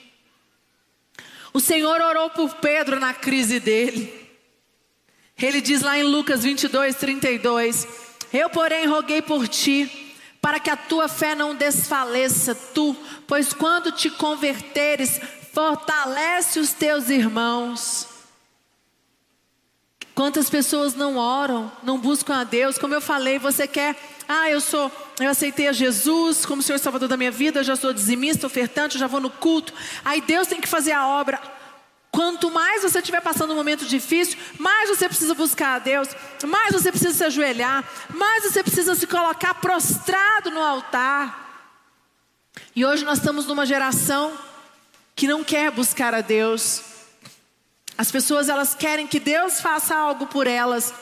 O 1.54 1.58
Senhor 1.58 2.02
orou 2.02 2.28
por 2.28 2.54
Pedro 2.56 3.00
na 3.00 3.14
crise 3.14 3.58
dele. 3.58 4.12
Ele 5.40 5.62
diz 5.62 5.80
lá 5.80 5.96
em 5.96 6.02
Lucas 6.02 6.42
22, 6.42 6.96
32: 6.96 7.88
Eu, 8.30 8.50
porém, 8.50 8.86
roguei 8.86 9.22
por 9.22 9.48
ti, 9.48 9.90
para 10.38 10.60
que 10.60 10.68
a 10.68 10.76
tua 10.76 11.08
fé 11.08 11.34
não 11.34 11.54
desfaleça, 11.54 12.54
tu, 12.54 12.94
pois 13.26 13.54
quando 13.54 13.90
te 13.90 14.10
converteres, 14.10 15.18
fortalece 15.54 16.60
os 16.60 16.74
teus 16.74 17.08
irmãos. 17.08 18.12
Quantas 20.14 20.48
pessoas 20.48 20.94
não 20.94 21.16
oram, 21.16 21.70
não 21.82 21.98
buscam 21.98 22.36
a 22.36 22.44
Deus? 22.44 22.78
Como 22.78 22.94
eu 22.94 23.00
falei, 23.00 23.38
você 23.38 23.66
quer, 23.66 23.96
ah, 24.28 24.48
eu 24.48 24.60
sou, 24.60 24.90
eu 25.18 25.28
aceitei 25.28 25.66
a 25.66 25.72
Jesus 25.72 26.46
como 26.46 26.62
Senhor 26.62 26.78
Salvador 26.78 27.08
da 27.08 27.16
minha 27.16 27.32
vida, 27.32 27.64
já 27.64 27.74
sou 27.74 27.92
dizimista, 27.92 28.46
ofertante, 28.46 28.96
já 28.96 29.08
vou 29.08 29.20
no 29.20 29.28
culto. 29.28 29.72
Aí 30.04 30.20
Deus 30.20 30.46
tem 30.46 30.60
que 30.60 30.68
fazer 30.68 30.92
a 30.92 31.08
obra. 31.08 31.40
Quanto 32.12 32.48
mais 32.48 32.82
você 32.82 33.00
estiver 33.00 33.20
passando 33.20 33.52
um 33.52 33.56
momento 33.56 33.84
difícil, 33.86 34.38
mais 34.56 34.88
você 34.88 35.08
precisa 35.08 35.34
buscar 35.34 35.74
a 35.74 35.78
Deus, 35.80 36.08
mais 36.46 36.72
você 36.72 36.92
precisa 36.92 37.12
se 37.12 37.24
ajoelhar, 37.24 37.82
mais 38.10 38.44
você 38.44 38.62
precisa 38.62 38.94
se 38.94 39.08
colocar 39.08 39.54
prostrado 39.54 40.48
no 40.52 40.62
altar. 40.62 41.72
E 42.76 42.86
hoje 42.86 43.04
nós 43.04 43.18
estamos 43.18 43.46
numa 43.46 43.66
geração 43.66 44.32
que 45.16 45.26
não 45.26 45.42
quer 45.42 45.72
buscar 45.72 46.14
a 46.14 46.20
Deus. 46.20 46.93
As 47.96 48.10
pessoas 48.10 48.48
elas 48.48 48.74
querem 48.74 49.06
que 49.06 49.20
Deus 49.20 49.60
faça 49.60 49.94
algo 49.94 50.26
por 50.26 50.46
elas, 50.46 50.92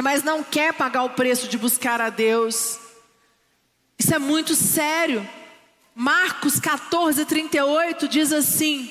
mas 0.00 0.22
não 0.22 0.42
quer 0.44 0.72
pagar 0.72 1.02
o 1.02 1.10
preço 1.10 1.48
de 1.48 1.58
buscar 1.58 2.00
a 2.00 2.10
Deus. 2.10 2.78
Isso 3.98 4.14
é 4.14 4.18
muito 4.18 4.54
sério. 4.54 5.28
Marcos 5.94 6.60
14, 6.60 7.24
38 7.24 8.06
diz 8.06 8.32
assim: 8.32 8.88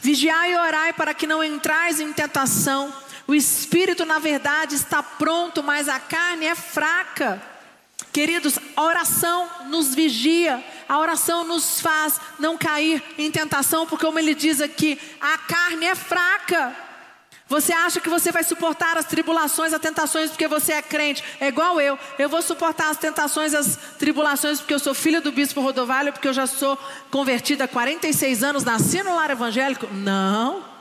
Vigiai 0.00 0.52
e 0.52 0.56
orai 0.56 0.92
para 0.94 1.12
que 1.12 1.26
não 1.26 1.44
entrais 1.44 2.00
em 2.00 2.12
tentação. 2.12 2.92
O 3.26 3.34
espírito, 3.34 4.06
na 4.06 4.18
verdade, 4.18 4.74
está 4.74 5.02
pronto, 5.02 5.62
mas 5.62 5.86
a 5.86 6.00
carne 6.00 6.46
é 6.46 6.54
fraca. 6.54 7.42
Queridos, 8.10 8.58
a 8.74 8.82
oração 8.82 9.46
nos 9.66 9.94
vigia, 9.94 10.64
a 10.88 10.98
oração 10.98 11.44
nos 11.44 11.80
faz 11.80 12.20
não 12.38 12.56
cair 12.56 13.02
em 13.18 13.30
tentação, 13.30 13.86
porque, 13.86 14.04
como 14.04 14.18
ele 14.18 14.34
diz 14.34 14.60
aqui, 14.60 14.98
a 15.20 15.36
carne 15.38 15.86
é 15.86 15.94
fraca. 15.94 16.74
Você 17.48 17.72
acha 17.72 17.98
que 17.98 18.10
você 18.10 18.30
vai 18.30 18.44
suportar 18.44 18.98
as 18.98 19.06
tribulações, 19.06 19.72
as 19.72 19.80
tentações, 19.80 20.30
porque 20.30 20.46
você 20.46 20.74
é 20.74 20.82
crente? 20.82 21.24
É 21.40 21.48
igual 21.48 21.80
eu. 21.80 21.98
Eu 22.18 22.28
vou 22.28 22.42
suportar 22.42 22.90
as 22.90 22.98
tentações, 22.98 23.54
as 23.54 23.78
tribulações, 23.98 24.60
porque 24.60 24.74
eu 24.74 24.78
sou 24.78 24.94
filha 24.94 25.20
do 25.20 25.32
bispo 25.32 25.62
Rodovalho, 25.62 26.12
porque 26.12 26.28
eu 26.28 26.34
já 26.34 26.46
sou 26.46 26.78
convertida 27.10 27.64
há 27.64 27.68
46 27.68 28.44
anos, 28.44 28.64
nasci 28.64 29.02
no 29.02 29.14
lar 29.14 29.30
evangélico? 29.30 29.86
Não. 29.92 30.77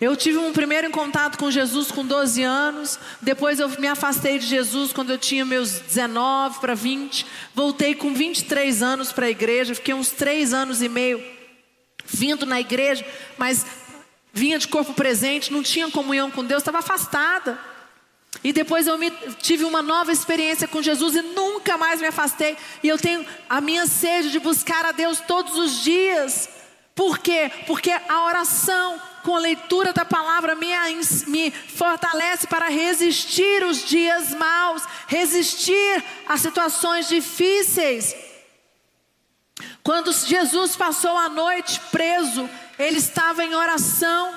Eu 0.00 0.14
tive 0.14 0.38
um 0.38 0.52
primeiro 0.52 0.88
contato 0.90 1.36
com 1.36 1.50
Jesus 1.50 1.90
com 1.90 2.06
12 2.06 2.40
anos, 2.42 3.00
depois 3.20 3.58
eu 3.58 3.68
me 3.80 3.88
afastei 3.88 4.38
de 4.38 4.46
Jesus 4.46 4.92
quando 4.92 5.10
eu 5.10 5.18
tinha 5.18 5.44
meus 5.44 5.80
19 5.80 6.60
para 6.60 6.72
20, 6.74 7.26
voltei 7.52 7.96
com 7.96 8.14
23 8.14 8.80
anos 8.80 9.10
para 9.10 9.26
a 9.26 9.30
igreja, 9.30 9.74
fiquei 9.74 9.94
uns 9.94 10.10
3 10.10 10.54
anos 10.54 10.82
e 10.82 10.88
meio 10.88 11.20
vindo 12.06 12.46
na 12.46 12.60
igreja, 12.60 13.04
mas 13.36 13.66
vinha 14.32 14.56
de 14.56 14.68
corpo 14.68 14.94
presente, 14.94 15.52
não 15.52 15.64
tinha 15.64 15.90
comunhão 15.90 16.30
com 16.30 16.44
Deus, 16.44 16.62
estava 16.62 16.78
afastada. 16.78 17.58
E 18.44 18.52
depois 18.52 18.86
eu 18.86 18.96
me, 18.96 19.10
tive 19.40 19.64
uma 19.64 19.82
nova 19.82 20.12
experiência 20.12 20.68
com 20.68 20.80
Jesus 20.80 21.16
e 21.16 21.22
nunca 21.22 21.76
mais 21.76 22.00
me 22.00 22.06
afastei. 22.06 22.56
E 22.84 22.88
eu 22.88 22.98
tenho 22.98 23.26
a 23.48 23.60
minha 23.60 23.84
sede 23.86 24.30
de 24.30 24.38
buscar 24.38 24.84
a 24.84 24.92
Deus 24.92 25.18
todos 25.20 25.56
os 25.56 25.82
dias. 25.82 26.48
Por 26.94 27.18
quê? 27.18 27.50
Porque 27.66 27.90
a 27.90 28.26
oração 28.26 29.00
com 29.22 29.36
a 29.36 29.40
leitura 29.40 29.92
da 29.92 30.04
palavra 30.04 30.54
me, 30.54 30.68
me 31.26 31.50
fortalece 31.50 32.46
para 32.46 32.68
resistir 32.68 33.62
os 33.64 33.84
dias 33.84 34.34
maus, 34.34 34.82
resistir 35.06 36.04
às 36.26 36.40
situações 36.40 37.08
difíceis. 37.08 38.14
Quando 39.82 40.12
Jesus 40.12 40.76
passou 40.76 41.16
a 41.16 41.28
noite 41.28 41.80
preso, 41.90 42.48
ele 42.78 42.98
estava 42.98 43.44
em 43.44 43.54
oração. 43.54 44.32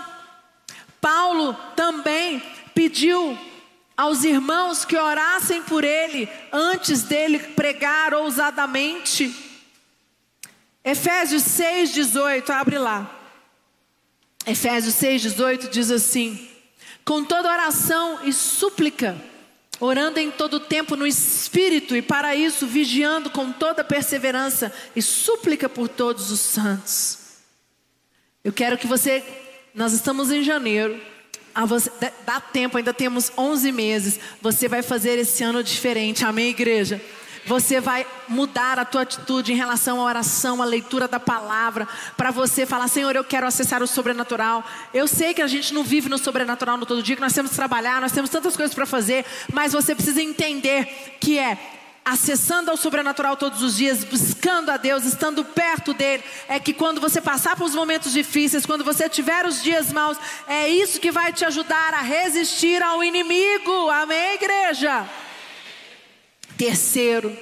Paulo 1.00 1.54
também 1.76 2.41
pediu 2.74 3.38
aos 3.98 4.24
irmãos 4.24 4.86
que 4.86 4.98
orassem 4.98 5.62
por 5.63 5.84
ele 5.84 6.30
antes 6.52 7.04
dele 7.04 7.38
pregar 7.39 8.13
ousadamente. 8.13 9.34
Efésios 10.84 11.44
6,18, 11.44 12.50
abre 12.50 12.80
lá. 12.80 13.20
Efésios 14.45 14.95
6,18 14.95 15.69
diz 15.69 15.91
assim: 15.91 16.47
Com 17.06 17.23
toda 17.23 17.51
oração 17.51 18.19
e 18.23 18.34
súplica, 18.34 19.15
orando 19.80 20.19
em 20.19 20.32
todo 20.32 20.60
tempo 20.60 20.95
no 20.95 21.06
Espírito 21.06 21.95
e 21.95 22.01
para 22.01 22.36
isso 22.36 22.65
vigiando 22.65 23.30
com 23.30 23.51
toda 23.51 23.84
perseverança 23.84 24.71
e 24.95 25.01
súplica 25.01 25.69
por 25.69 25.88
todos 25.88 26.32
os 26.32 26.39
santos. 26.39 27.19
Eu 28.43 28.51
quero 28.51 28.77
que 28.77 28.88
você, 28.88 29.23
nós 29.73 29.93
estamos 29.93 30.32
em 30.32 30.43
janeiro, 30.43 30.99
você, 31.67 31.91
dá 32.25 32.39
tempo, 32.39 32.77
ainda 32.77 32.93
temos 32.93 33.32
11 33.38 33.71
meses, 33.71 34.19
você 34.41 34.67
vai 34.67 34.82
fazer 34.82 35.19
esse 35.19 35.43
ano 35.43 35.63
diferente, 35.63 36.25
amém 36.25 36.49
igreja? 36.49 36.99
Você 37.45 37.80
vai 37.80 38.06
mudar 38.27 38.77
a 38.77 38.86
tua 38.86 39.01
atitude 39.01 39.51
em 39.51 39.56
relação 39.56 39.99
à 39.99 40.04
oração, 40.04 40.62
à 40.62 40.65
leitura 40.65 41.08
da 41.08 41.19
palavra, 41.19 41.88
para 42.15 42.32
você 42.32 42.65
falar, 42.65 42.88
Senhor, 42.88 43.15
eu 43.15 43.23
quero 43.23 43.47
acessar 43.47 43.82
o 43.82 43.88
sobrenatural. 43.88 44.63
Eu 44.93 45.08
sei 45.08 45.34
que 45.34 45.41
a 45.41 45.47
gente 45.47 45.73
não 45.73 45.84
vive 45.84 46.08
no 46.08 46.17
sobrenatural 46.17 46.77
no 46.77 46.86
todo 46.86 47.01
dia, 47.01 47.15
que 47.15 47.21
nós 47.21 47.34
temos 47.34 47.51
que 47.51 47.58
trabalhar, 47.58 47.99
nós 47.99 48.12
temos 48.12 48.30
tantas 48.30 48.56
coisas 48.56 48.75
para 48.75 48.86
fazer, 48.86 49.25
mas 49.51 49.73
você 49.73 49.95
precisa 49.95 50.21
entender 50.21 51.17
que 51.19 51.39
é 51.39 51.58
acessando 52.04 52.71
ao 52.71 52.77
sobrenatural 52.77 53.38
todos 53.38 53.62
os 53.62 53.77
dias, 53.77 54.04
buscando 54.04 54.71
a 54.71 54.77
Deus, 54.77 55.06
estando 55.06 55.45
perto 55.45 55.93
dele, 55.93 56.23
é 56.47 56.60
que 56.60 56.73
quando 56.73 56.99
você 56.99 57.21
passar 57.21 57.56
por 57.56 57.69
momentos 57.71 58.12
difíceis, 58.12 58.65
quando 58.65 58.84
você 58.84 59.08
tiver 59.08 59.45
os 59.45 59.62
dias 59.62 59.91
maus, 59.91 60.17
é 60.47 60.67
isso 60.67 60.99
que 60.99 61.12
vai 61.12 61.32
te 61.32 61.45
ajudar 61.45 61.93
a 61.93 62.01
resistir 62.01 62.82
ao 62.82 63.04
inimigo. 63.04 63.89
Amém, 63.89 64.34
igreja? 64.34 65.08
Terceiro, 66.62 67.36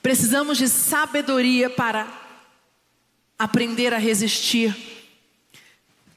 precisamos 0.00 0.56
de 0.56 0.68
sabedoria 0.68 1.68
para 1.68 2.06
aprender 3.36 3.92
a 3.92 3.98
resistir. 3.98 4.72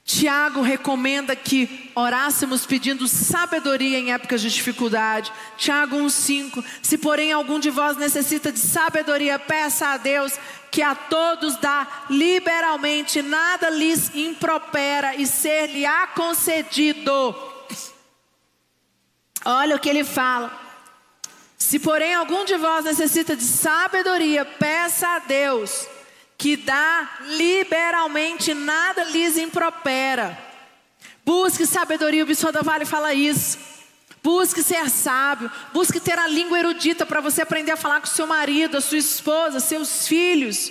Tiago 0.06 0.62
recomenda 0.62 1.36
que 1.36 1.89
orássemos 1.95 2.67
pedindo 2.67 3.08
sabedoria 3.08 3.97
em 3.97 4.13
épocas 4.13 4.43
de 4.43 4.52
dificuldade. 4.52 5.34
Tiago 5.58 5.97
1,5: 5.97 6.63
Se 6.84 6.99
porém 6.99 7.32
algum 7.32 7.60
de 7.60 7.71
vós 7.71 7.97
necessita 7.97 8.52
de 8.52 8.60
sabedoria, 8.60 9.39
peça 9.39 9.88
a 9.88 9.97
Deus, 9.97 10.34
que 10.69 10.84
a 10.84 10.93
todos 10.93 11.56
dá 11.56 12.06
liberalmente, 12.12 13.23
nada 13.23 13.71
lhes 13.71 14.13
impropera 14.13 15.15
e 15.15 15.26
ser-lhe-á 15.26 16.06
concedido. 16.06 17.36
Olha 19.43 19.76
o 19.76 19.80
que 19.80 19.89
ele 19.89 20.04
fala. 20.04 20.62
Se 21.63 21.80
porém 21.80 22.13
algum 22.13 22.43
de 22.43 22.58
vós 22.58 22.84
necessita 22.84 23.38
de 23.38 23.43
sabedoria, 23.45 24.43
peça 24.43 25.08
a 25.08 25.19
Deus, 25.19 25.88
que 26.38 26.58
dá 26.58 27.10
liberalmente, 27.21 28.54
nada 28.54 29.06
lhes 29.06 29.38
impropera. 29.38 30.38
Busque 31.26 31.65
sabedoria, 31.65 32.21
o 32.21 32.26
Bispo 32.26 32.52
da 32.52 32.62
Vale 32.62 32.84
fala 32.84 33.13
isso. 33.13 33.58
Busque 34.21 34.62
ser 34.62 34.89
sábio, 34.89 35.49
busque 35.71 36.02
ter 36.02 36.19
a 36.19 36.28
língua 36.28 36.60
erudita 36.60 37.06
para 37.06 37.21
você 37.21 37.41
aprender 37.41 37.71
a 37.71 37.78
falar 37.78 38.02
com 38.02 38.08
seu 38.08 38.28
marido, 38.28 38.76
a 38.76 38.82
sua 38.82 38.97
esposa, 38.97 39.62
seus 39.62 40.06
filhos, 40.06 40.69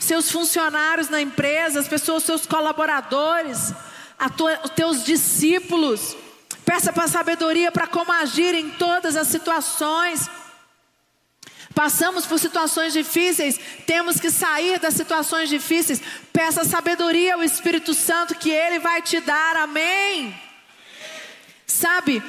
seus 0.00 0.28
funcionários 0.28 1.08
na 1.08 1.22
empresa, 1.22 1.78
as 1.78 1.86
pessoas, 1.86 2.24
seus 2.24 2.46
colaboradores, 2.46 3.72
os 4.64 4.70
teus 4.72 5.04
discípulos. 5.04 6.16
Peça 6.64 6.92
para 6.92 7.08
sabedoria 7.08 7.72
para 7.72 7.86
como 7.86 8.12
agir 8.12 8.54
em 8.54 8.70
todas 8.70 9.16
as 9.16 9.28
situações. 9.28 10.28
Passamos 11.74 12.26
por 12.26 12.38
situações 12.38 12.92
difíceis, 12.92 13.58
temos 13.86 14.20
que 14.20 14.30
sair 14.30 14.78
das 14.78 14.94
situações 14.94 15.48
difíceis. 15.48 16.02
Peça 16.32 16.64
sabedoria 16.64 17.34
ao 17.34 17.42
Espírito 17.42 17.94
Santo 17.94 18.34
que 18.34 18.50
Ele 18.50 18.78
vai 18.78 19.00
te 19.00 19.20
dar, 19.20 19.56
amém? 19.56 20.38
Sabe, 21.66 22.22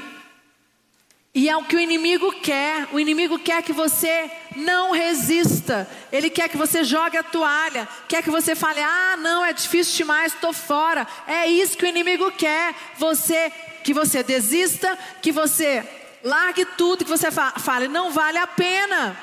e 1.36 1.50
é 1.50 1.58
o 1.58 1.63
que 1.63 1.76
o 1.76 1.80
inimigo 1.80 2.32
quer. 2.41 2.88
O 2.91 3.00
inimigo 3.00 3.39
quer 3.39 3.63
que 3.63 3.74
você 3.74 4.30
não 4.56 4.91
resista. 4.91 5.89
Ele 6.12 6.30
quer 6.30 6.48
que 6.48 6.56
você 6.56 6.84
jogue 6.84 7.17
a 7.17 7.24
toalha. 7.24 7.89
Quer 8.08 8.22
que 8.22 8.30
você 8.30 8.54
fale: 8.54 8.80
"Ah, 8.80 9.17
não, 9.17 9.43
é 9.43 9.52
difícil 9.52 9.98
demais, 9.98 10.34
estou 10.34 10.54
fora". 10.54 11.08
É 11.26 11.48
isso 11.48 11.76
que 11.76 11.86
o 11.86 11.88
inimigo 11.88 12.32
quer. 12.34 12.76
Você 13.00 13.52
que 13.84 13.93
você 13.93 14.24
desista, 14.24 14.98
que 15.22 15.32
você 15.32 15.88
largue 16.24 16.65
tudo, 16.78 17.06
que 17.06 17.12
você 17.12 17.30
fale: 17.32 17.88
"Não 17.88 18.12
vale 18.12 18.38
a 18.38 18.48
pena". 18.48 19.17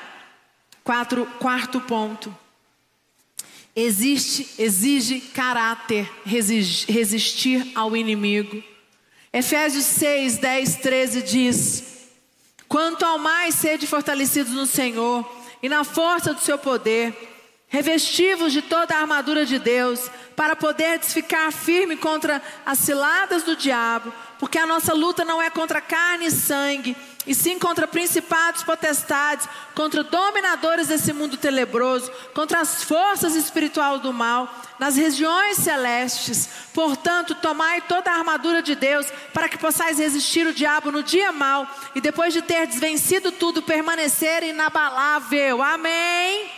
Quatro, 0.83 1.25
quarto 1.39 1.79
ponto. 1.81 2.35
Existe, 3.75 4.49
exige 4.57 5.21
caráter 5.21 6.11
resistir 6.25 7.71
ao 7.73 7.95
inimigo. 7.95 8.61
Efésios 9.31 9.85
6, 9.85 10.37
10, 10.39 10.75
13 10.75 11.21
diz: 11.21 11.83
Quanto 12.67 13.05
ao 13.05 13.17
mais 13.17 13.55
sede 13.55 13.87
fortalecidos 13.87 14.53
no 14.53 14.65
Senhor 14.65 15.25
e 15.63 15.69
na 15.69 15.83
força 15.85 16.33
do 16.33 16.41
seu 16.41 16.57
poder, 16.57 17.15
revestivos 17.67 18.51
de 18.51 18.61
toda 18.61 18.93
a 18.93 18.99
armadura 18.99 19.45
de 19.45 19.57
Deus, 19.57 20.11
para 20.35 20.55
poder 20.55 20.99
ficar 20.99 21.49
firme 21.53 21.95
contra 21.95 22.41
as 22.65 22.79
ciladas 22.79 23.43
do 23.43 23.55
diabo, 23.55 24.11
porque 24.41 24.57
a 24.57 24.65
nossa 24.65 24.91
luta 24.91 25.23
não 25.23 25.39
é 25.39 25.51
contra 25.51 25.79
carne 25.79 26.25
e 26.25 26.31
sangue, 26.31 26.97
e 27.27 27.35
sim 27.35 27.59
contra 27.59 27.87
principados, 27.87 28.63
potestades, 28.63 29.47
contra 29.75 30.03
dominadores 30.03 30.87
desse 30.87 31.13
mundo 31.13 31.37
tenebroso, 31.37 32.11
contra 32.33 32.59
as 32.59 32.83
forças 32.83 33.35
espirituais 33.35 34.01
do 34.01 34.11
mal, 34.11 34.51
nas 34.79 34.95
regiões 34.95 35.57
celestes. 35.57 36.49
Portanto, 36.73 37.35
tomai 37.35 37.81
toda 37.81 38.09
a 38.09 38.15
armadura 38.15 38.63
de 38.63 38.73
Deus, 38.73 39.05
para 39.31 39.47
que 39.47 39.59
possais 39.59 39.99
resistir 39.99 40.47
o 40.47 40.55
diabo 40.55 40.91
no 40.91 41.03
dia 41.03 41.31
mau, 41.31 41.67
e 41.93 42.01
depois 42.01 42.33
de 42.33 42.41
ter 42.41 42.65
desvencido 42.65 43.31
tudo, 43.31 43.61
permanecer 43.61 44.41
inabalável. 44.41 45.61
Amém? 45.61 46.49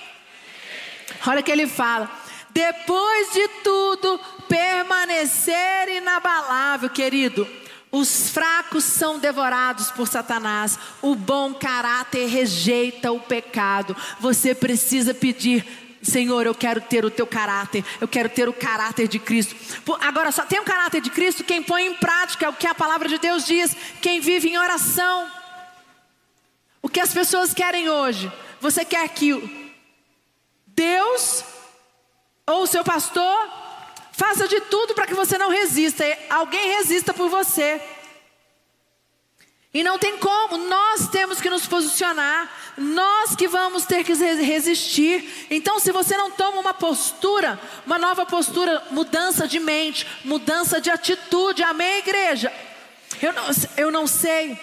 Olha 1.28 1.42
o 1.42 1.44
que 1.44 1.52
ele 1.52 1.68
fala. 1.68 2.10
Depois 2.50 3.34
de 3.34 3.46
tudo, 3.62 4.18
permanecer 4.48 5.90
inabalável, 5.90 6.90
querido. 6.90 7.63
Os 7.96 8.32
fracos 8.32 8.84
são 8.86 9.20
devorados 9.20 9.92
por 9.92 10.08
Satanás. 10.08 10.80
O 11.00 11.14
bom 11.14 11.54
caráter 11.54 12.26
rejeita 12.26 13.12
o 13.12 13.20
pecado. 13.20 13.96
Você 14.20 14.56
precisa 14.56 15.14
pedir 15.14 15.64
Senhor, 16.02 16.46
eu 16.48 16.56
quero 16.56 16.82
ter 16.82 17.06
o 17.06 17.12
teu 17.12 17.26
caráter, 17.26 17.86
eu 18.02 18.08
quero 18.08 18.28
ter 18.28 18.50
o 18.50 18.54
caráter 18.54 19.08
de 19.08 19.20
Cristo. 19.20 19.56
Agora, 20.02 20.32
só 20.32 20.44
tem 20.44 20.60
o 20.60 20.66
caráter 20.66 21.02
de 21.02 21.12
Cristo 21.12 21.44
quem 21.44 21.62
põe 21.62 21.86
em 21.86 21.94
prática 21.94 22.50
o 22.50 22.54
que 22.54 22.68
a 22.68 22.76
palavra 22.76 23.08
de 23.08 23.20
Deus 23.20 23.46
diz, 23.46 23.74
quem 24.02 24.20
vive 24.20 24.50
em 24.50 24.58
oração. 24.58 25.32
O 26.82 26.90
que 26.90 27.00
as 27.00 27.14
pessoas 27.14 27.54
querem 27.54 27.90
hoje? 27.90 28.30
Você 28.60 28.84
quer 28.84 29.08
que 29.10 29.72
Deus 30.66 31.44
ou 32.46 32.64
o 32.64 32.68
seu 32.68 32.84
pastor 32.84 33.63
Faça 34.14 34.48
de 34.48 34.62
tudo 34.62 34.94
para 34.94 35.08
que 35.08 35.14
você 35.14 35.38
não 35.38 35.50
resista. 35.50 36.04
Alguém 36.30 36.78
resista 36.78 37.14
por 37.14 37.30
você. 37.30 37.82
E 39.74 39.84
não 39.84 39.98
tem 39.98 40.20
como, 40.20 40.56
nós 40.56 41.08
temos 41.08 41.42
que 41.42 41.50
nos 41.50 41.66
posicionar, 41.66 42.48
nós 42.78 43.36
que 43.36 43.48
vamos 43.48 43.86
ter 43.86 44.04
que 44.04 44.14
resistir. 44.14 45.48
Então, 45.50 45.80
se 45.80 45.92
você 45.92 46.16
não 46.16 46.30
toma 46.30 46.60
uma 46.60 46.76
postura, 46.76 47.60
uma 47.84 47.98
nova 47.98 48.24
postura, 48.24 48.84
mudança 48.92 49.48
de 49.48 49.60
mente, 49.60 50.06
mudança 50.24 50.80
de 50.80 50.92
atitude, 50.92 51.64
amém, 51.64 51.98
igreja? 51.98 52.54
Eu 53.20 53.34
não, 53.34 53.44
eu 53.76 53.92
não 53.92 54.06
sei 54.06 54.60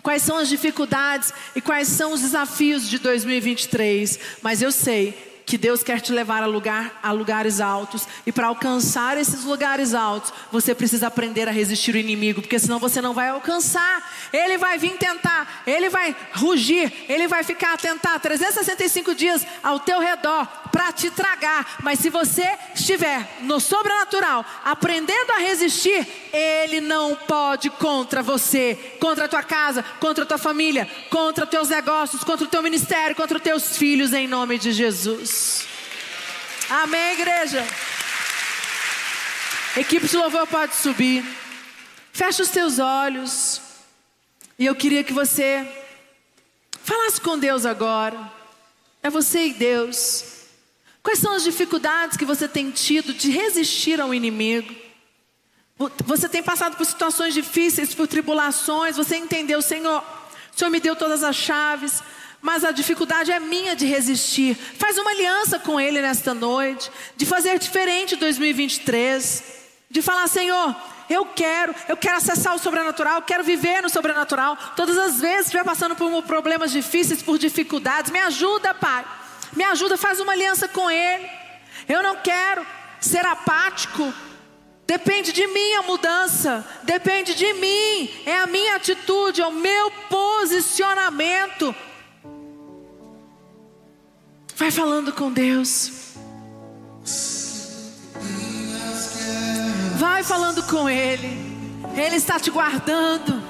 quais 0.00 0.22
são 0.22 0.38
as 0.38 0.48
dificuldades 0.48 1.34
e 1.56 1.60
quais 1.60 1.88
são 1.88 2.12
os 2.12 2.20
desafios 2.20 2.88
de 2.88 3.00
2023, 3.00 4.20
mas 4.42 4.62
eu 4.62 4.70
sei 4.70 5.35
que 5.46 5.56
Deus 5.56 5.84
quer 5.84 6.00
te 6.00 6.12
levar 6.12 6.42
a, 6.42 6.46
lugar, 6.46 6.98
a 7.00 7.12
lugares 7.12 7.60
altos. 7.60 8.08
E 8.26 8.32
para 8.32 8.48
alcançar 8.48 9.16
esses 9.16 9.44
lugares 9.44 9.94
altos, 9.94 10.32
você 10.50 10.74
precisa 10.74 11.06
aprender 11.06 11.48
a 11.48 11.52
resistir 11.52 11.94
o 11.94 11.98
inimigo, 11.98 12.42
porque 12.42 12.58
senão 12.58 12.80
você 12.80 13.00
não 13.00 13.14
vai 13.14 13.28
alcançar. 13.28 14.12
Ele 14.32 14.58
vai 14.58 14.76
vir 14.76 14.98
tentar, 14.98 15.62
ele 15.64 15.88
vai 15.88 16.14
rugir, 16.32 16.92
ele 17.08 17.28
vai 17.28 17.44
ficar 17.44 17.74
a 17.74 17.76
tentar 17.76 18.18
365 18.18 19.14
dias 19.14 19.46
ao 19.62 19.78
teu 19.78 20.00
redor 20.00 20.48
para 20.72 20.90
te 20.90 21.10
tragar. 21.10 21.76
Mas 21.80 22.00
se 22.00 22.10
você 22.10 22.58
estiver 22.74 23.38
no 23.42 23.60
sobrenatural, 23.60 24.44
aprendendo 24.64 25.30
a 25.30 25.38
resistir, 25.38 26.04
ele 26.32 26.80
não 26.80 27.14
pode 27.14 27.70
contra 27.70 28.20
você, 28.20 28.96
contra 28.98 29.26
a 29.26 29.28
tua 29.28 29.44
casa, 29.44 29.84
contra 30.00 30.24
a 30.24 30.26
tua 30.26 30.38
família, 30.38 30.90
contra 31.08 31.44
os 31.44 31.50
teus 31.50 31.68
negócios, 31.68 32.24
contra 32.24 32.44
o 32.44 32.50
teu 32.50 32.64
ministério, 32.64 33.14
contra 33.14 33.36
os 33.36 33.44
teus 33.44 33.76
filhos, 33.76 34.12
em 34.12 34.26
nome 34.26 34.58
de 34.58 34.72
Jesus. 34.72 35.35
Amém, 36.68 37.12
igreja? 37.12 37.66
Equipe 39.76 40.08
de 40.08 40.16
louvor 40.16 40.46
pode 40.46 40.74
subir. 40.74 41.24
Fecha 42.12 42.42
os 42.42 42.48
teus 42.48 42.78
olhos. 42.78 43.60
E 44.58 44.64
eu 44.64 44.74
queria 44.74 45.04
que 45.04 45.12
você 45.12 45.66
falasse 46.82 47.20
com 47.20 47.38
Deus 47.38 47.66
agora. 47.66 48.32
É 49.02 49.10
você 49.10 49.46
e 49.46 49.52
Deus. 49.52 50.24
Quais 51.02 51.18
são 51.18 51.32
as 51.34 51.44
dificuldades 51.44 52.16
que 52.16 52.24
você 52.24 52.48
tem 52.48 52.70
tido 52.70 53.12
de 53.12 53.30
resistir 53.30 54.00
ao 54.00 54.12
inimigo? 54.12 54.74
Você 56.06 56.28
tem 56.28 56.42
passado 56.42 56.76
por 56.76 56.86
situações 56.86 57.34
difíceis, 57.34 57.94
por 57.94 58.08
tribulações. 58.08 58.96
Você 58.96 59.16
entendeu, 59.16 59.60
Senhor, 59.60 60.02
O 60.56 60.58
Senhor 60.58 60.70
me 60.70 60.80
deu 60.80 60.96
todas 60.96 61.22
as 61.22 61.36
chaves, 61.36 62.02
mas 62.46 62.62
a 62.62 62.70
dificuldade 62.70 63.32
é 63.32 63.40
minha 63.40 63.74
de 63.74 63.86
resistir. 63.86 64.54
Faz 64.54 64.96
uma 64.96 65.10
aliança 65.10 65.58
com 65.58 65.80
Ele 65.80 66.00
nesta 66.00 66.32
noite, 66.32 66.88
de 67.16 67.26
fazer 67.26 67.58
diferente 67.58 68.14
em 68.14 68.18
2023, 68.18 69.42
de 69.90 70.00
falar, 70.00 70.28
Senhor, 70.28 70.76
eu 71.10 71.26
quero, 71.26 71.74
eu 71.88 71.96
quero 71.96 72.18
acessar 72.18 72.54
o 72.54 72.58
sobrenatural, 72.60 73.16
eu 73.16 73.22
quero 73.22 73.42
viver 73.42 73.82
no 73.82 73.90
sobrenatural. 73.90 74.56
Todas 74.76 74.96
as 74.96 75.20
vezes 75.20 75.38
que 75.38 75.56
estiver 75.56 75.64
passando 75.64 75.96
por 75.96 76.22
problemas 76.22 76.70
difíceis, 76.70 77.20
por 77.20 77.36
dificuldades, 77.36 78.12
me 78.12 78.20
ajuda, 78.20 78.72
Pai. 78.72 79.04
Me 79.52 79.64
ajuda, 79.64 79.96
faz 79.96 80.20
uma 80.20 80.30
aliança 80.30 80.68
com 80.68 80.88
Ele. 80.88 81.28
Eu 81.88 82.00
não 82.00 82.18
quero 82.18 82.64
ser 83.00 83.26
apático. 83.26 84.14
Depende 84.86 85.32
de 85.32 85.48
mim 85.48 85.74
a 85.74 85.82
mudança, 85.82 86.64
depende 86.84 87.34
de 87.34 87.52
mim, 87.54 88.08
é 88.24 88.38
a 88.38 88.46
minha 88.46 88.76
atitude, 88.76 89.40
é 89.40 89.46
o 89.48 89.50
meu 89.50 89.90
posicionamento. 90.08 91.74
Vai 94.56 94.70
falando 94.70 95.12
com 95.12 95.30
Deus. 95.30 95.92
Vai 99.98 100.24
falando 100.24 100.62
com 100.62 100.88
Ele. 100.88 101.44
Ele 101.94 102.16
está 102.16 102.40
te 102.40 102.50
guardando. 102.50 103.42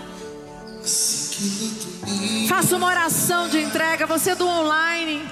Faça 2.48 2.76
uma 2.76 2.88
oração 2.88 3.48
de 3.48 3.60
entrega, 3.62 4.04
você 4.04 4.34
do 4.34 4.48
online. 4.48 5.22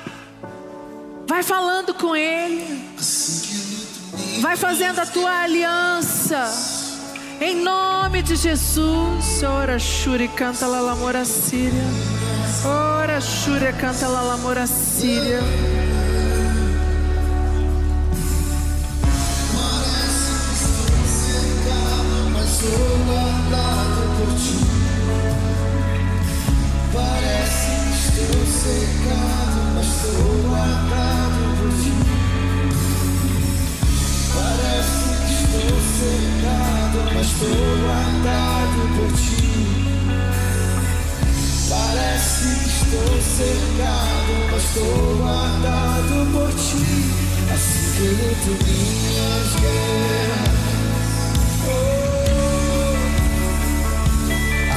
Vai 1.26 1.42
falando 1.42 1.92
com 1.92 2.14
Ele. 2.14 2.88
Vai 4.40 4.56
fazendo 4.56 5.00
a 5.00 5.06
tua 5.06 5.42
aliança. 5.42 6.52
Em 7.40 7.56
nome 7.56 8.22
de 8.22 8.36
Jesus. 8.36 9.42
Ora, 9.42 9.76
Shuri, 9.80 10.28
canta 10.28 10.68
la 10.68 10.80
lamora. 10.80 11.24
Ora, 12.66 13.20
Shuri, 13.20 13.72
canta 13.74 14.08
la 14.08 14.22
lamora 14.22 14.66
síria. 14.66 15.40
Parece 26.92 27.70
que 27.90 28.00
estou 28.00 28.46
secado, 28.46 29.60
mas 29.74 29.86
estou 29.86 30.26
guardado 30.44 31.42
por 31.58 31.70
ti. 31.80 31.92
Parece 34.34 35.08
que 35.20 35.32
estou 35.34 35.76
secado, 36.00 36.98
mas 37.14 37.26
estou 37.26 37.58
guardado 37.84 38.80
por 38.96 39.12
ti. 39.18 39.83
Parece 41.74 42.44
que 42.60 42.68
estou 42.68 43.12
secado, 43.20 44.32
mas 44.52 44.62
estou 44.64 45.16
guardado 45.16 46.14
por 46.32 46.50
ti. 46.52 46.86
Assim 47.52 47.86
que 47.96 48.06
luto 48.10 48.52
minhas 48.64 49.48
guerras. 49.60 50.54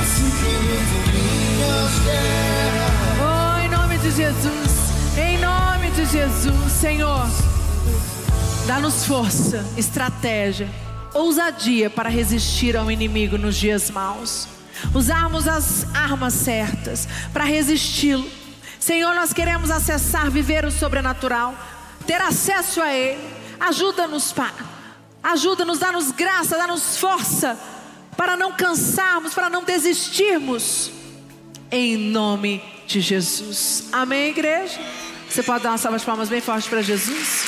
Assim 0.02 0.30
que 0.40 0.52
luto 0.66 0.98
minhas 1.14 1.94
guerras. 2.04 2.98
Oh, 3.22 3.60
em 3.64 3.70
nome 3.70 3.96
de 4.00 4.12
Jesus. 4.12 4.74
Em 5.18 5.38
nome 5.38 5.92
de 5.92 6.06
Jesus, 6.06 6.72
Senhor. 6.72 7.28
Dá-nos 8.66 9.06
força, 9.06 9.64
estratégia, 9.78 10.68
ousadia 11.14 11.90
para 11.92 12.10
resistir 12.10 12.76
ao 12.76 12.92
inimigo 12.92 13.38
nos 13.38 13.56
dias 13.56 13.92
maus. 13.92 14.57
Usarmos 14.94 15.48
as 15.48 15.86
armas 15.96 16.34
certas 16.34 17.08
para 17.34 17.44
resisti-lo. 17.44 18.30
Senhor, 18.80 19.14
nós 19.16 19.34
queremos 19.34 19.72
acessar, 19.72 20.30
viver 20.32 20.66
o 20.66 20.72
sobrenatural, 20.72 21.56
ter 22.06 22.22
acesso 22.22 22.82
a 22.82 22.94
Ele. 22.94 23.22
Ajuda-nos, 23.60 24.32
Pai. 24.32 24.54
Ajuda-nos, 25.24 25.80
dá-nos 25.80 26.12
graça, 26.12 26.58
dá-nos 26.58 26.98
força 26.98 27.58
para 28.16 28.38
não 28.38 28.54
cansarmos, 28.54 29.34
para 29.34 29.50
não 29.50 29.64
desistirmos. 29.64 30.92
Em 31.70 31.98
nome 31.98 32.64
de 32.88 33.02
Jesus. 33.02 33.90
Amém, 33.92 34.30
igreja? 34.30 34.80
Você 35.30 35.44
pode 35.44 35.64
dar 35.64 35.72
uma 35.72 35.78
salva 35.78 36.00
de 36.00 36.06
palmas 36.06 36.30
bem 36.30 36.40
forte 36.40 36.70
para 36.70 36.82
Jesus? 36.82 37.46